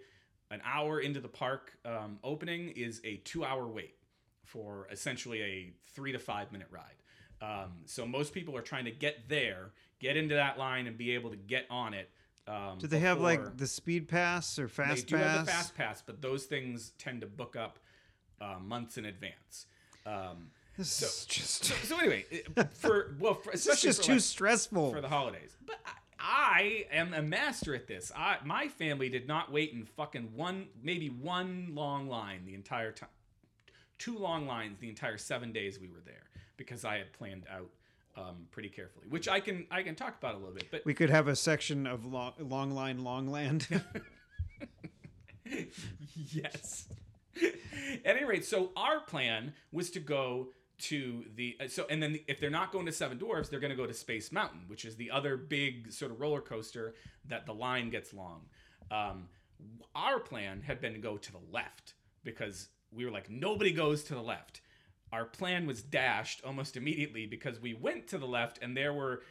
[0.49, 3.95] an hour into the park um, opening is a two-hour wait
[4.43, 6.95] for essentially a three to five minute ride.
[7.41, 11.11] Um, so most people are trying to get there, get into that line, and be
[11.11, 12.09] able to get on it.
[12.47, 15.23] Um, Do they have like the speed pass or they fast do pass?
[15.37, 17.79] have the fast pass, but those things tend to book up
[18.39, 19.67] uh, months in advance.
[20.05, 22.25] Um, This So- is just so, so anyway,
[22.73, 24.91] for well, for, this is just for, too like, stressful.
[24.91, 25.55] for the holidays.
[25.65, 28.11] But I, I am a master at this.
[28.15, 32.91] I, my family did not wait in fucking one, maybe one long line the entire
[32.91, 33.09] time.
[33.99, 37.69] Two long lines the entire seven days we were there because I had planned out
[38.17, 40.69] um, pretty carefully, which I can I can talk about a little bit.
[40.71, 43.67] But we could have a section of long, long line, long land.
[46.15, 46.87] yes.
[48.05, 50.49] At any rate, so our plan was to go
[50.79, 53.71] to the uh, so and then if they're not going to Seven Dwarfs, they're going
[53.71, 56.95] to go to Space Mountain, which is the other big sort of roller coaster
[57.27, 58.41] that the line gets long.
[58.89, 59.27] Um,
[59.95, 61.93] our plan had been to go to the left
[62.23, 64.61] because we were like nobody goes to the left.
[65.11, 69.23] Our plan was dashed almost immediately because we went to the left and there were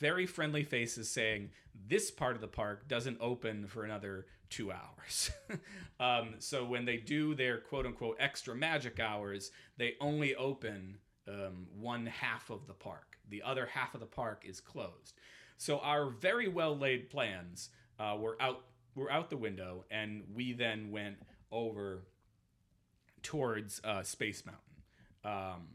[0.00, 1.50] very friendly faces saying
[1.86, 5.30] this part of the park doesn't open for another two hours.
[6.00, 11.66] um, so when they do their quote unquote extra magic hours, they only open um,
[11.78, 13.18] one half of the park.
[13.28, 15.14] The other half of the park is closed.
[15.56, 18.64] So our very well laid plans uh, were out
[18.94, 21.16] were out the window, and we then went
[21.52, 22.04] over
[23.22, 24.67] towards uh, Space Mountain
[25.24, 25.68] um,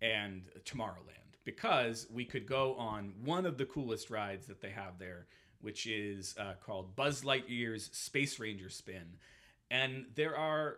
[0.00, 4.98] and Tomorrowland because we could go on one of the coolest rides that they have
[4.98, 5.26] there,
[5.60, 9.16] which is uh, called Buzz Lightyear's Space Ranger Spin.
[9.70, 10.76] And there are,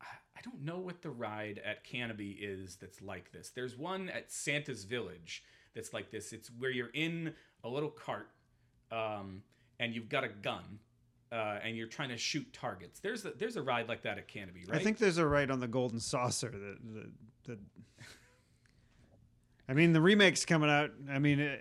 [0.00, 3.50] I don't know what the ride at Canobie is that's like this.
[3.50, 5.42] There's one at Santa's Village
[5.74, 6.32] that's like this.
[6.32, 7.34] It's where you're in
[7.64, 8.30] a little cart
[8.92, 9.42] um,
[9.80, 10.78] and you've got a gun.
[11.32, 13.00] Uh, and you're trying to shoot targets.
[13.00, 14.80] There's a, there's a ride like that at Canobie, right?
[14.80, 17.10] I think there's a ride on the Golden Saucer that that.
[17.46, 17.58] That
[19.68, 20.90] I mean, the remake's coming out.
[21.10, 21.56] I mean, uh,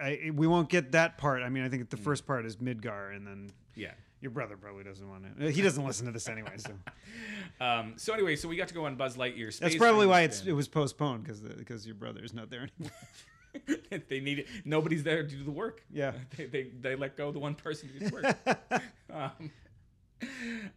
[0.00, 1.42] I, I, we won't get that part.
[1.42, 2.02] I mean, I think the Hmm.
[2.04, 3.92] first part is Midgar, and then yeah.
[4.20, 5.50] your brother probably doesn't want to.
[5.50, 6.70] He doesn't listen to this anyway, so
[7.60, 9.52] Um, so anyway, so we got to go on Buzz Lightyear.
[9.52, 12.68] Space that's probably why it's it was postponed because because your brother is not there
[12.78, 14.00] anymore.
[14.08, 14.46] they need it.
[14.64, 15.84] Nobody's there to do the work.
[15.92, 16.12] Yeah.
[16.36, 18.70] they, they, they let go the one person to do the work.
[19.12, 19.50] um,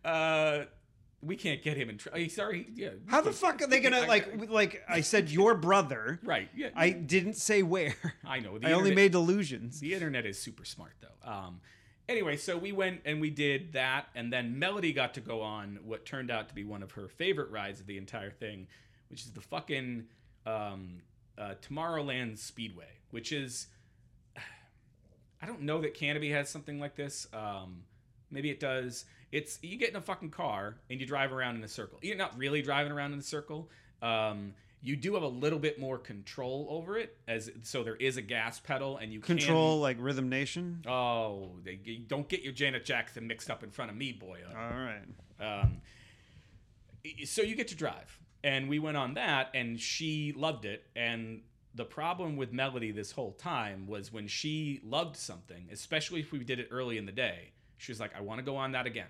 [0.05, 0.63] uh,
[1.21, 2.29] we can't get him in trouble.
[2.29, 2.89] Sorry, yeah.
[3.07, 4.83] How the fuck are they gonna like like?
[4.87, 6.19] I said your brother.
[6.27, 6.49] Right.
[6.55, 6.69] Yeah.
[6.75, 7.95] I didn't say where.
[8.25, 8.57] I know.
[8.57, 9.79] The I only made allusions.
[9.79, 11.29] The internet is super smart though.
[11.29, 11.61] Um,
[12.09, 15.79] anyway, so we went and we did that, and then Melody got to go on
[15.83, 18.67] what turned out to be one of her favorite rides of the entire thing,
[19.09, 20.05] which is the fucking
[20.45, 21.01] um,
[21.37, 23.67] uh, Tomorrowland Speedway, which is
[25.41, 27.27] I don't know that Canobie has something like this.
[27.33, 27.83] Um,
[28.29, 29.05] maybe it does.
[29.31, 31.99] It's you get in a fucking car and you drive around in a circle.
[32.01, 33.69] You're not really driving around in a circle.
[34.01, 38.17] Um, you do have a little bit more control over it, as so there is
[38.17, 40.83] a gas pedal and you can- Control like Rhythm Nation.
[40.87, 41.75] Oh, they,
[42.07, 44.39] don't get your Janet Jackson mixed up in front of me, boy.
[44.47, 45.01] All right.
[45.39, 45.81] Um,
[47.25, 50.85] so you get to drive, and we went on that, and she loved it.
[50.95, 51.41] And
[51.73, 56.39] the problem with Melody this whole time was when she loved something, especially if we
[56.39, 58.85] did it early in the day, she was like, "I want to go on that
[58.85, 59.07] again,"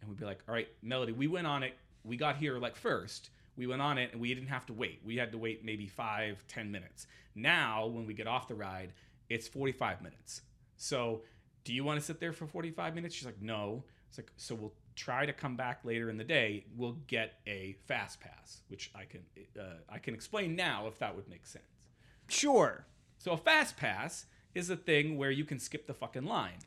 [0.00, 1.76] and we'd be like, "All right, Melody, we went on it.
[2.04, 3.30] We got here like first.
[3.56, 5.00] We went on it and we didn't have to wait.
[5.04, 7.06] We had to wait maybe five, ten minutes.
[7.34, 8.92] Now, when we get off the ride,
[9.28, 10.42] it's 45 minutes.
[10.76, 11.22] So,
[11.64, 13.14] do you want to sit there for 45 minutes?
[13.14, 13.84] She's like, no.
[14.08, 17.76] It's like, so we'll try to come back later in the day We'll get a
[17.86, 19.20] fast pass, which I can
[19.58, 21.64] uh, I can explain now if that would make sense.
[22.28, 22.86] Sure.
[23.18, 26.58] So a fast pass is a thing where you can skip the fucking line.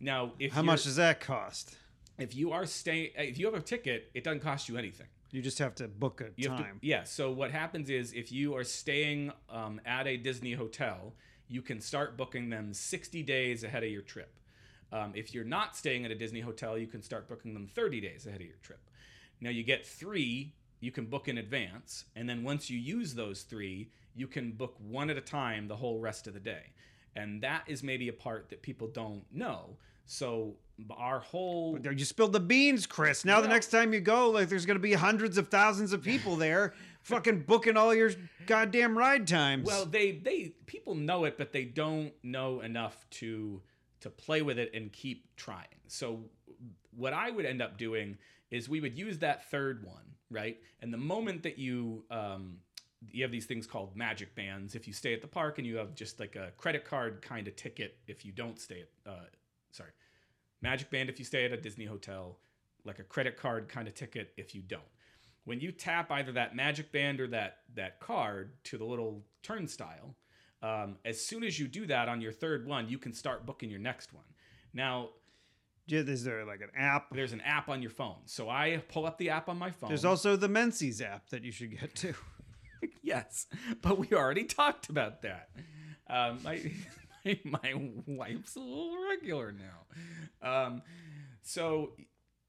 [0.00, 1.76] Now, if How much does that cost?
[2.18, 5.06] if you are staying if you have a ticket, it doesn't cost you anything.
[5.30, 6.78] You just have to book a You have to- time.
[6.82, 7.04] yeah.
[7.04, 11.14] So what happens is if you are staying um, at a Disney hotel,
[11.48, 14.34] you can start booking them 60 days ahead of your trip.
[14.92, 18.00] Um, if you're not staying at a Disney hotel, you can start booking them 30
[18.00, 18.80] days ahead of your trip.
[19.40, 23.42] Now you get three you can book in advance, and then once you use those
[23.42, 26.72] three, you can book one at a time the whole rest of the day.
[27.14, 29.76] And that is maybe a part that people don't know.
[30.06, 30.56] So
[30.96, 33.24] our whole You spilled the beans, Chris.
[33.24, 36.36] Now the next time you go, like there's gonna be hundreds of thousands of people
[36.48, 38.10] there, fucking booking all your
[38.46, 39.66] goddamn ride times.
[39.66, 43.62] Well, they they people know it, but they don't know enough to
[44.00, 45.66] to play with it and keep trying.
[45.86, 46.20] So
[46.96, 48.16] what I would end up doing
[48.50, 50.58] is we would use that third one, right?
[50.80, 52.56] And the moment that you um,
[53.10, 54.74] you have these things called magic bands.
[54.74, 57.48] If you stay at the park and you have just like a credit card kind
[57.48, 59.24] of ticket, if you don't stay at, uh,
[59.70, 59.90] sorry,
[60.62, 62.38] magic band if you stay at a Disney hotel,
[62.84, 64.82] like a credit card kind of ticket if you don't.
[65.44, 70.16] When you tap either that magic band or that that card to the little turnstile,
[70.62, 73.70] um, as soon as you do that on your third one, you can start booking
[73.70, 74.24] your next one.
[74.74, 75.10] Now,
[75.88, 77.06] is there like an app?
[77.12, 78.18] there's an app on your phone.
[78.26, 79.88] So I pull up the app on my phone.
[79.88, 82.14] There's also the menses app that you should get to.
[83.02, 83.46] yes,
[83.82, 85.50] but we already talked about that.
[86.08, 86.60] Um, my,
[87.44, 87.74] my
[88.06, 90.66] wife's a little regular now.
[90.66, 90.82] Um,
[91.42, 91.92] so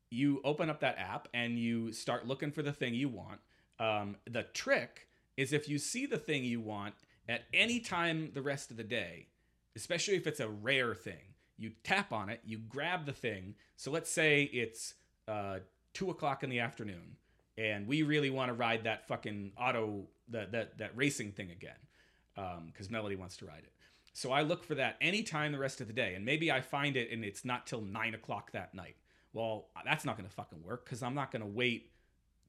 [0.09, 3.39] you open up that app and you start looking for the thing you want.
[3.79, 5.07] Um, the trick
[5.37, 6.93] is if you see the thing you want
[7.27, 9.27] at any time the rest of the day,
[9.75, 13.55] especially if it's a rare thing, you tap on it, you grab the thing.
[13.77, 14.95] So let's say it's
[15.27, 15.59] uh,
[15.93, 17.15] two o'clock in the afternoon,
[17.57, 22.65] and we really want to ride that fucking auto that that that racing thing again,
[22.67, 23.73] because Melody wants to ride it.
[24.13, 26.95] So I look for that anytime the rest of the day, and maybe I find
[26.97, 28.95] it and it's not till nine o'clock that night.
[29.33, 31.91] Well, that's not going to fucking work because I'm not going to wait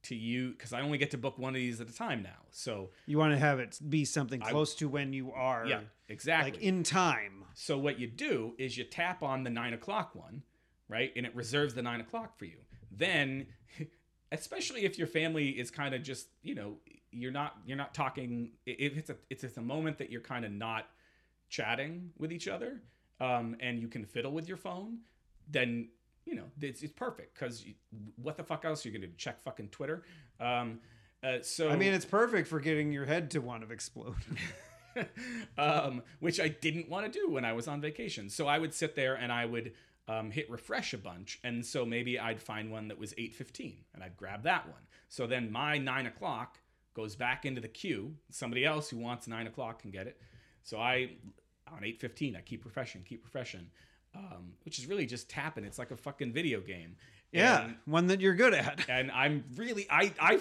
[0.04, 2.40] to you because I only get to book one of these at a time now.
[2.50, 5.80] So You want to have it be something I- close to when you are, yeah,
[6.08, 6.52] exactly.
[6.52, 7.44] like in time.
[7.54, 10.42] So what you do is you tap on the nine o'clock one,
[10.88, 12.58] right, and it reserves the nine o'clock for you.
[12.90, 13.46] Then,
[14.32, 16.78] especially if your family is kind of just you know
[17.12, 20.44] you're not you're not talking if it's a it's, it's a moment that you're kind
[20.44, 20.86] of not
[21.52, 22.82] chatting with each other,
[23.20, 24.98] um, and you can fiddle with your phone,
[25.48, 25.88] then
[26.24, 27.64] you know it's, it's perfect because
[28.16, 29.16] what the fuck else are you gonna do?
[29.16, 30.02] Check fucking Twitter.
[30.40, 30.80] Um,
[31.22, 34.16] uh, so I mean, it's perfect for getting your head to want to explode.
[35.58, 38.28] um, which I didn't want to do when I was on vacation.
[38.28, 39.72] So I would sit there and I would
[40.06, 43.84] um, hit refresh a bunch, and so maybe I'd find one that was eight fifteen,
[43.94, 44.82] and I'd grab that one.
[45.08, 46.58] So then my nine o'clock
[46.94, 48.14] goes back into the queue.
[48.30, 50.20] Somebody else who wants nine o'clock can get it.
[50.64, 51.12] So I
[51.74, 53.66] on eight fifteen, I keep refreshing, keep refreshing,
[54.14, 55.64] um, which is really just tapping.
[55.64, 56.96] It's like a fucking video game.
[57.32, 58.84] yeah, And- one that you're good at.
[58.88, 60.38] and I'm really I I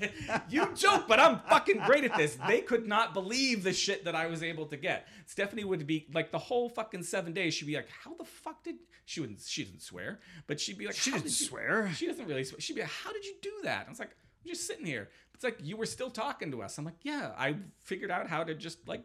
[0.50, 2.36] you joke, but I'm fucking great at this.
[2.46, 5.08] They could not believe the shit that I was able to get.
[5.26, 7.54] Stephanie would be like the whole fucking seven days.
[7.54, 8.76] She'd be like, "How the fuck did
[9.06, 11.90] she wouldn't she didn't swear, but she'd be like, She "How didn't did you-" swear.
[11.94, 12.60] She doesn't really swear.
[12.60, 14.10] She'd be like, "How did you do that?" I was like,
[14.44, 16.76] "I'm just sitting here." It's like you were still talking to us.
[16.78, 19.02] I'm like, "Yeah, I figured out how to just like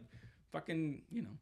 [0.52, 1.38] fucking you know."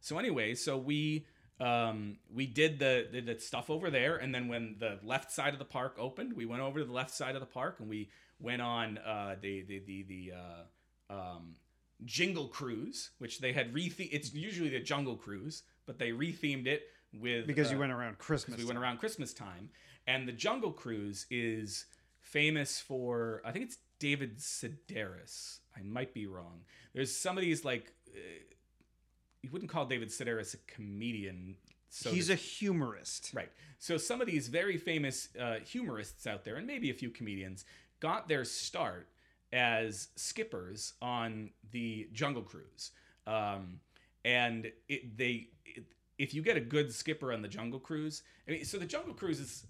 [0.00, 1.26] So anyway, so we
[1.60, 5.52] um, we did the, the the stuff over there, and then when the left side
[5.52, 7.88] of the park opened, we went over to the left side of the park, and
[7.88, 11.56] we went on uh, the the the the uh, um,
[12.04, 13.92] Jingle Cruise, which they had re.
[13.98, 16.82] It's usually the Jungle Cruise, but they rethemed it
[17.12, 18.58] with Because you uh, went around Christmas.
[18.58, 19.70] we went around Christmas time,
[20.06, 21.86] and the Jungle Cruise is
[22.20, 25.58] famous for I think it's David Sedaris.
[25.76, 26.60] I might be wrong.
[26.94, 27.92] There's some of these like
[29.48, 31.56] you wouldn't call David Sedaris a comedian.
[31.88, 33.32] So He's to- a humorist.
[33.34, 33.50] Right.
[33.78, 37.64] So some of these very famous uh, humorists out there, and maybe a few comedians,
[38.00, 39.08] got their start
[39.52, 42.90] as skippers on the Jungle Cruise.
[43.26, 43.80] Um,
[44.24, 45.84] and it, they, it,
[46.18, 49.14] if you get a good skipper on the Jungle Cruise, I mean, so the Jungle
[49.14, 49.66] Cruise is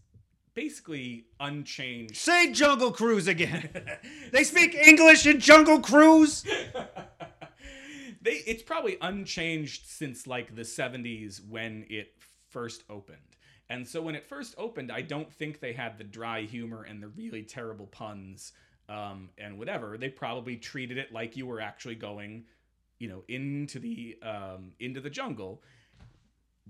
[0.54, 2.16] basically unchanged.
[2.16, 3.68] Say Jungle Cruise again.
[4.32, 6.44] they speak English in Jungle Cruise.
[8.22, 12.14] they it's probably unchanged since like the 70s when it
[12.48, 13.18] first opened.
[13.70, 17.02] And so when it first opened, I don't think they had the dry humor and
[17.02, 18.52] the really terrible puns
[18.88, 19.98] um, and whatever.
[19.98, 22.44] They probably treated it like you were actually going,
[22.98, 25.62] you know, into the um, into the jungle.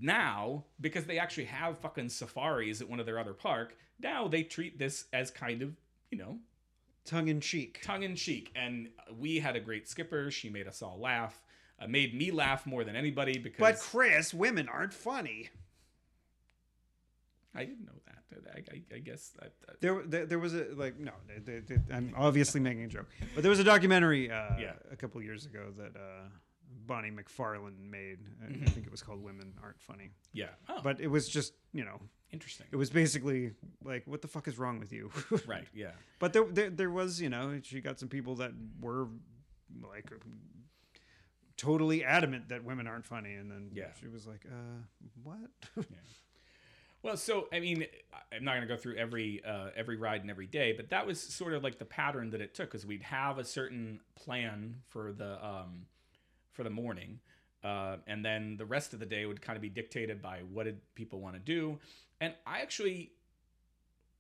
[0.01, 4.43] now because they actually have fucking safaris at one of their other park now they
[4.43, 5.77] treat this as kind of
[6.11, 6.39] you know
[7.09, 7.81] Tongue in cheek.
[7.83, 8.89] tongue in cheek and
[9.19, 11.43] we had a great skipper she made us all laugh
[11.81, 15.49] uh, made me laugh more than anybody because But Chris, women aren't funny.
[17.55, 20.67] i didn't know that i, I, I guess that, that- There, there, there was a
[20.77, 21.13] like no.
[21.45, 24.73] They, they, I'm obviously making a joke, but there was a documentary uh, Yeah.
[24.93, 26.29] a couple years ago that uh,
[26.87, 28.19] Bonnie McFarlane made.
[28.43, 28.65] I- I Mm-hmm.
[28.67, 32.01] think it was called "Women Aren't Funny," yeah oh, but it was just you know
[32.33, 33.53] interesting it was basically
[33.85, 35.11] like what the fuck is wrong with you?
[35.47, 39.09] right yeah But there, there, there was, you know, she got some people that were
[39.91, 40.11] like
[41.57, 43.87] totally adamant that women aren't funny, and then Yeah.
[44.01, 44.83] she was like, uh,
[45.23, 45.51] "What?"
[47.01, 47.87] Well, so I mean,
[48.33, 51.07] I'm not going to go through every uh, every ride and every day, but that
[51.07, 54.83] was sort of like the pattern that it took, because we'd have a certain plan
[54.89, 55.87] for the um,
[56.53, 57.21] for the morning,
[57.63, 60.65] uh, and then the rest of the day would kind of be dictated by what
[60.65, 61.79] did people want to do.
[62.21, 63.13] And I actually,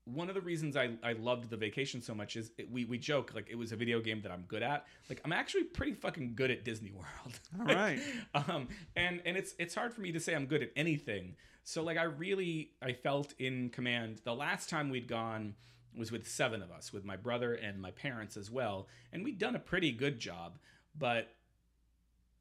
[0.05, 2.99] one of the reasons I, I loved the vacation so much is it, we we
[2.99, 4.87] joke like it was a video game that I'm good at.
[5.09, 7.41] Like I'm actually pretty fucking good at Disney World.
[7.61, 8.01] All right.
[8.35, 11.37] um, and and it's it's hard for me to say I'm good at anything.
[11.65, 14.21] So like I really I felt in command.
[14.25, 15.55] The last time we'd gone
[15.97, 19.39] was with seven of us, with my brother and my parents as well, and we'd
[19.39, 20.59] done a pretty good job.
[20.97, 21.29] But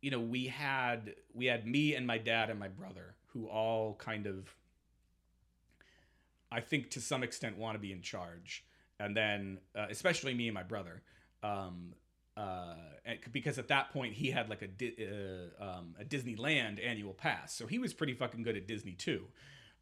[0.02, 3.96] you know we had we had me and my dad and my brother who all
[3.96, 4.56] kind of
[6.52, 8.64] I think to some extent want to be in charge,
[9.00, 11.02] and then uh, especially me and my brother.
[11.44, 11.94] Um,
[12.36, 12.76] uh,
[13.06, 17.14] and- because at that point he had like a Di- uh, um, a Disneyland annual
[17.14, 19.26] pass, so he was pretty fucking good at Disney too.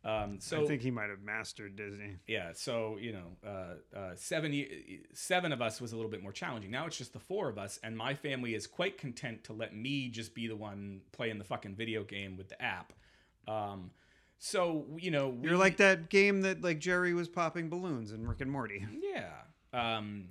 [0.05, 2.17] Um, so I think he might have mastered Disney.
[2.27, 4.53] yeah, so you know, uh, uh, seven
[5.13, 6.69] seven of us was a little bit more challenging.
[6.71, 9.75] Now it's just the four of us, and my family is quite content to let
[9.75, 12.93] me just be the one playing the fucking video game with the app.
[13.47, 13.89] Um,
[14.39, 18.27] so you know, we, You're like that game that like Jerry was popping balloons in
[18.27, 18.85] Rick and Morty.
[19.01, 19.31] yeah.
[19.73, 20.29] Um,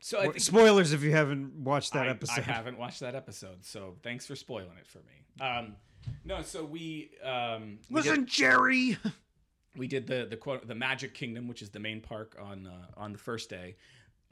[0.00, 2.38] so think Spoilers if you haven't watched that I, episode.
[2.38, 5.40] I haven't watched that episode, so thanks for spoiling it for me.
[5.40, 5.76] Um,
[6.24, 8.98] no, so we um, we did- Jerry.
[9.76, 12.86] we did the the quote the Magic Kingdom, which is the main park on uh,
[13.00, 13.76] on the first day.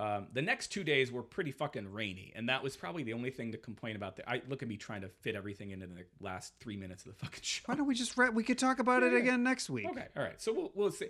[0.00, 3.28] Um, the next two days were pretty fucking rainy, and that was probably the only
[3.30, 4.16] thing to complain about.
[4.16, 7.12] The, I look at me trying to fit everything into the last three minutes of
[7.12, 7.62] the fucking show.
[7.66, 9.18] Why don't we just re- we could talk about it Yeah.
[9.18, 9.86] again next week?
[9.90, 10.40] Okay, all right.
[10.40, 11.08] So we'll we'll see.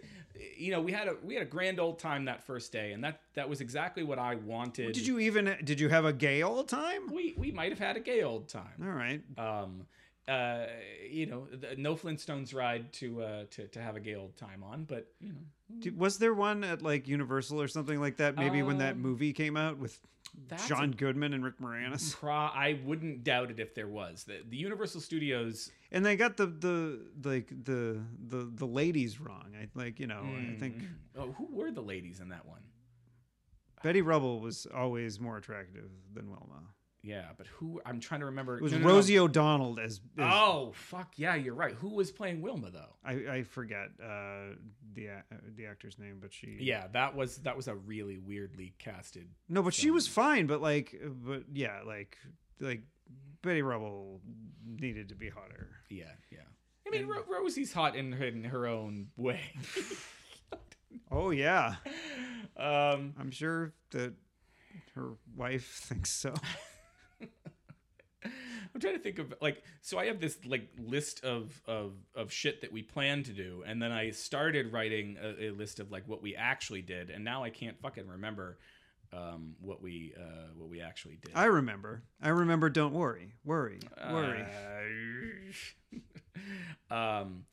[0.57, 3.05] You know, we had a we had a grand old time that first day, and
[3.05, 4.93] that that was exactly what I wanted.
[4.95, 7.13] Did you even did you have a gay old time?
[7.13, 8.75] We we might have had a gay old time.
[8.83, 9.21] All right.
[9.39, 9.87] um,
[10.31, 10.67] uh,
[11.11, 14.63] you know, the, no Flintstones ride to uh, to to have a gay old time
[14.63, 18.37] on, but you know, Was there one at like Universal or something like that?
[18.37, 19.99] Maybe when that Um, movie came out with
[20.69, 24.25] John Goodman and Rick Moranis, Pro- I wouldn't doubt it if there was.
[24.25, 25.71] The, the Universal Studios.
[25.91, 29.53] and they got the the like the the the ladies wrong.
[29.61, 30.87] I like you know I think Mm.
[31.19, 32.63] Oh, who were the ladies in that one?
[33.83, 36.63] Betty Rubble was always more attractive than Wilma.
[37.03, 37.81] Yeah, but who?
[37.87, 38.59] I'm trying to remember.
[38.59, 38.95] It was No, no, no.
[38.95, 41.75] Rosie O'Donnell as, as Oh fuck yeah, you're right.
[41.75, 42.97] Who was playing Wilma though?
[43.05, 44.55] I, I forget uh,
[44.95, 48.75] the uh, the actor's name, but she Yeah, that was that was a really weirdly
[48.79, 49.29] casted.
[49.49, 50.47] no, but she was fine.
[50.47, 52.19] But like, but yeah, like
[52.61, 52.83] like
[53.43, 54.21] Betty Rubble
[54.67, 55.71] needed to be hotter.
[55.89, 56.39] Yeah, yeah.
[56.87, 59.41] I mean, Ro- Rosie's hot in her, in her own way.
[61.13, 61.75] Oh yeah,
[62.57, 64.15] um, I'm sure that
[64.95, 66.35] her wife thinks so.
[68.75, 72.33] I'm trying to think of like so I have this like list of of of
[72.33, 75.91] shit that we plan to do and then I started writing a, a list of
[75.91, 78.59] like what we actually did and now I can't fucking remember
[79.13, 81.33] um what we uh what we actually did.
[81.35, 82.03] I remember.
[82.23, 82.71] I remember.
[82.71, 84.45] Don't worry, worry, worry.
[86.91, 87.45] Uh, um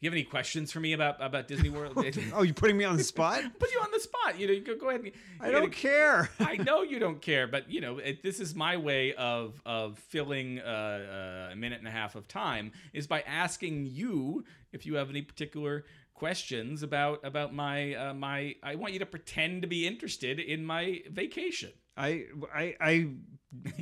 [0.00, 1.92] you have any questions for me about about Disney World?
[2.34, 3.42] oh, you're putting me on the spot?
[3.58, 4.38] Put you on the spot.
[4.38, 5.00] You know, you go, go ahead.
[5.02, 6.30] And, I don't gotta- care.
[6.40, 9.98] I know you don't care, but you know it, this is my way of of
[9.98, 14.94] filling uh, a minute and a half of time is by asking you if you
[14.94, 15.84] have any particular
[16.14, 18.54] questions about about my uh, my.
[18.62, 21.72] I want you to pretend to be interested in my vacation.
[21.96, 23.08] I I I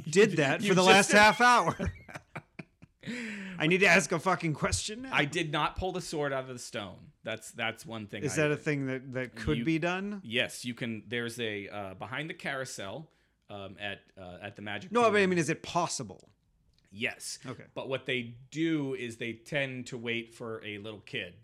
[0.08, 1.76] did that for the last did- half hour.
[3.58, 5.10] I need to ask a fucking question now.
[5.12, 6.96] I did not pull the sword out of the stone.
[7.24, 8.22] That's that's one thing.
[8.22, 10.20] Is I that a thing that that could You- be done?
[10.24, 11.02] Yes, you can.
[11.08, 13.10] There's a uh, behind the carousel
[13.50, 14.92] um, at uh, at the Magic.
[14.92, 16.28] No, but I mean, is it possible?
[16.90, 17.38] Yes.
[17.46, 17.64] Okay.
[17.74, 21.34] But what they do is they tend to wait for a little kid.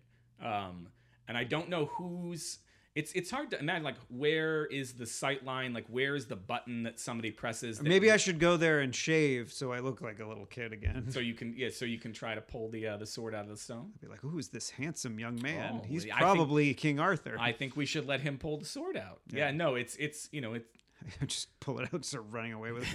[0.41, 0.87] Um,
[1.27, 2.59] and I don't know whose.
[2.95, 5.73] It's it's hard to imagine like where is the sight line?
[5.73, 7.79] Like where is the button that somebody presses?
[7.79, 10.45] that Maybe you- I should go there and shave so I look like a little
[10.45, 11.09] kid again.
[11.09, 13.45] so you can yeah so you can try to pull the uh, the sword out
[13.45, 13.91] of the stone.
[13.99, 15.81] Be like, who is this handsome young man?
[15.81, 17.35] Oh, He's I think- probably King Arthur.
[17.39, 19.21] I think we should let him pull the sword out.
[19.31, 19.51] Yeah, Yeah.
[19.51, 20.67] no, it's it's you know it's.
[21.27, 22.87] just pull it out and start running away with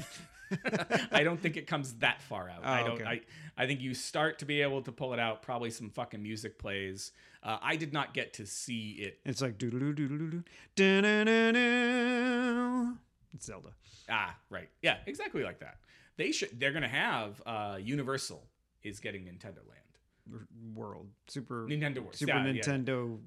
[0.51, 1.09] it.
[1.13, 2.65] I don't think it comes that far out.
[2.65, 3.03] I Oh, don't.
[3.03, 3.05] okay.
[3.05, 5.43] I I think you start to be able to pull it out.
[5.43, 7.13] Probably some fucking music plays.
[7.43, 9.21] Uh, I did not get to see it.
[9.25, 10.43] It's like doo doo doo doo doo
[10.75, 12.99] doo.
[13.35, 13.71] It's Zelda.
[14.11, 14.69] Ah, right.
[14.83, 15.79] Yeah, exactly like that.
[16.17, 16.59] They should.
[16.59, 18.43] They're gonna have uh, Universal
[18.83, 21.09] is getting Nintendo Land, World.
[21.29, 22.63] Super Nintendo World, Super yeah, yeah.
[22.63, 23.19] Nintendo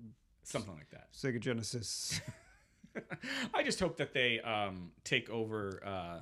[0.43, 1.07] something like that.
[1.13, 2.19] Sega Genesis.
[3.53, 5.81] I just hope that they um, take over.
[5.85, 6.19] Uh,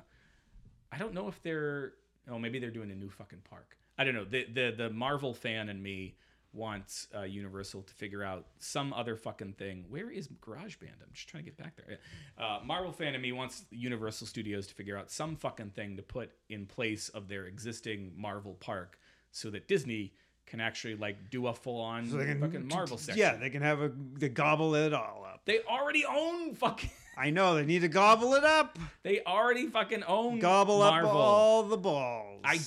[0.92, 1.94] I don't know if they're.
[2.30, 3.76] Oh, maybe they're doing a new fucking park.
[3.98, 4.24] I don't know.
[4.24, 6.14] The the the Marvel fan and me
[6.52, 9.84] wants uh, Universal to figure out some other fucking thing.
[9.88, 11.00] Where is GarageBand?
[11.00, 11.98] I'm just trying to get back there.
[12.38, 16.02] Uh, Marvel fan of me wants Universal Studios to figure out some fucking thing to
[16.02, 18.98] put in place of their existing Marvel park,
[19.30, 20.12] so that Disney
[20.46, 23.20] can actually like do a full on So can- fucking Marvel section.
[23.20, 25.42] Yeah, they can have a they gobble it all up.
[25.44, 26.90] they already own fucking.
[27.16, 28.78] I know they need to gobble it up.
[29.02, 31.10] They already fucking own Gobble Marvel.
[31.10, 32.40] up all the balls.
[32.42, 32.58] I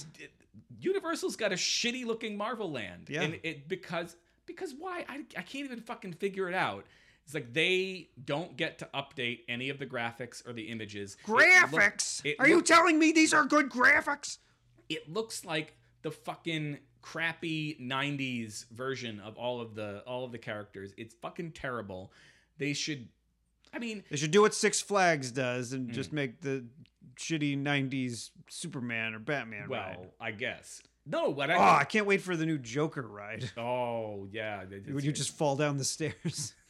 [0.84, 3.08] Universal's got a shitty looking Marvel land.
[3.10, 3.22] Yeah.
[3.24, 4.16] And it because
[4.46, 5.06] because why?
[5.08, 6.86] I, I can't even fucking figure it out.
[7.26, 11.16] It's like they don't get to update any of the graphics or the images.
[11.26, 12.26] It look- graphics.
[12.26, 14.38] it Are you telling me these are good graphics?
[14.90, 20.38] it looks like the fucking crappy 90s version of all of the all of the
[20.38, 20.94] characters.
[20.98, 22.12] It's fucking terrible.
[22.58, 23.08] They should
[23.76, 25.94] I mean, They should do what Six Flags does and Hmm.
[25.94, 26.66] just make the
[27.18, 30.10] shitty '90s Superman or Batman well, ride.
[30.20, 30.82] I guess.
[31.06, 33.52] No, what I Oh, I can't wait for the new Joker ride.
[33.58, 34.64] Oh, yeah.
[34.90, 36.54] Would you just fall down the stairs?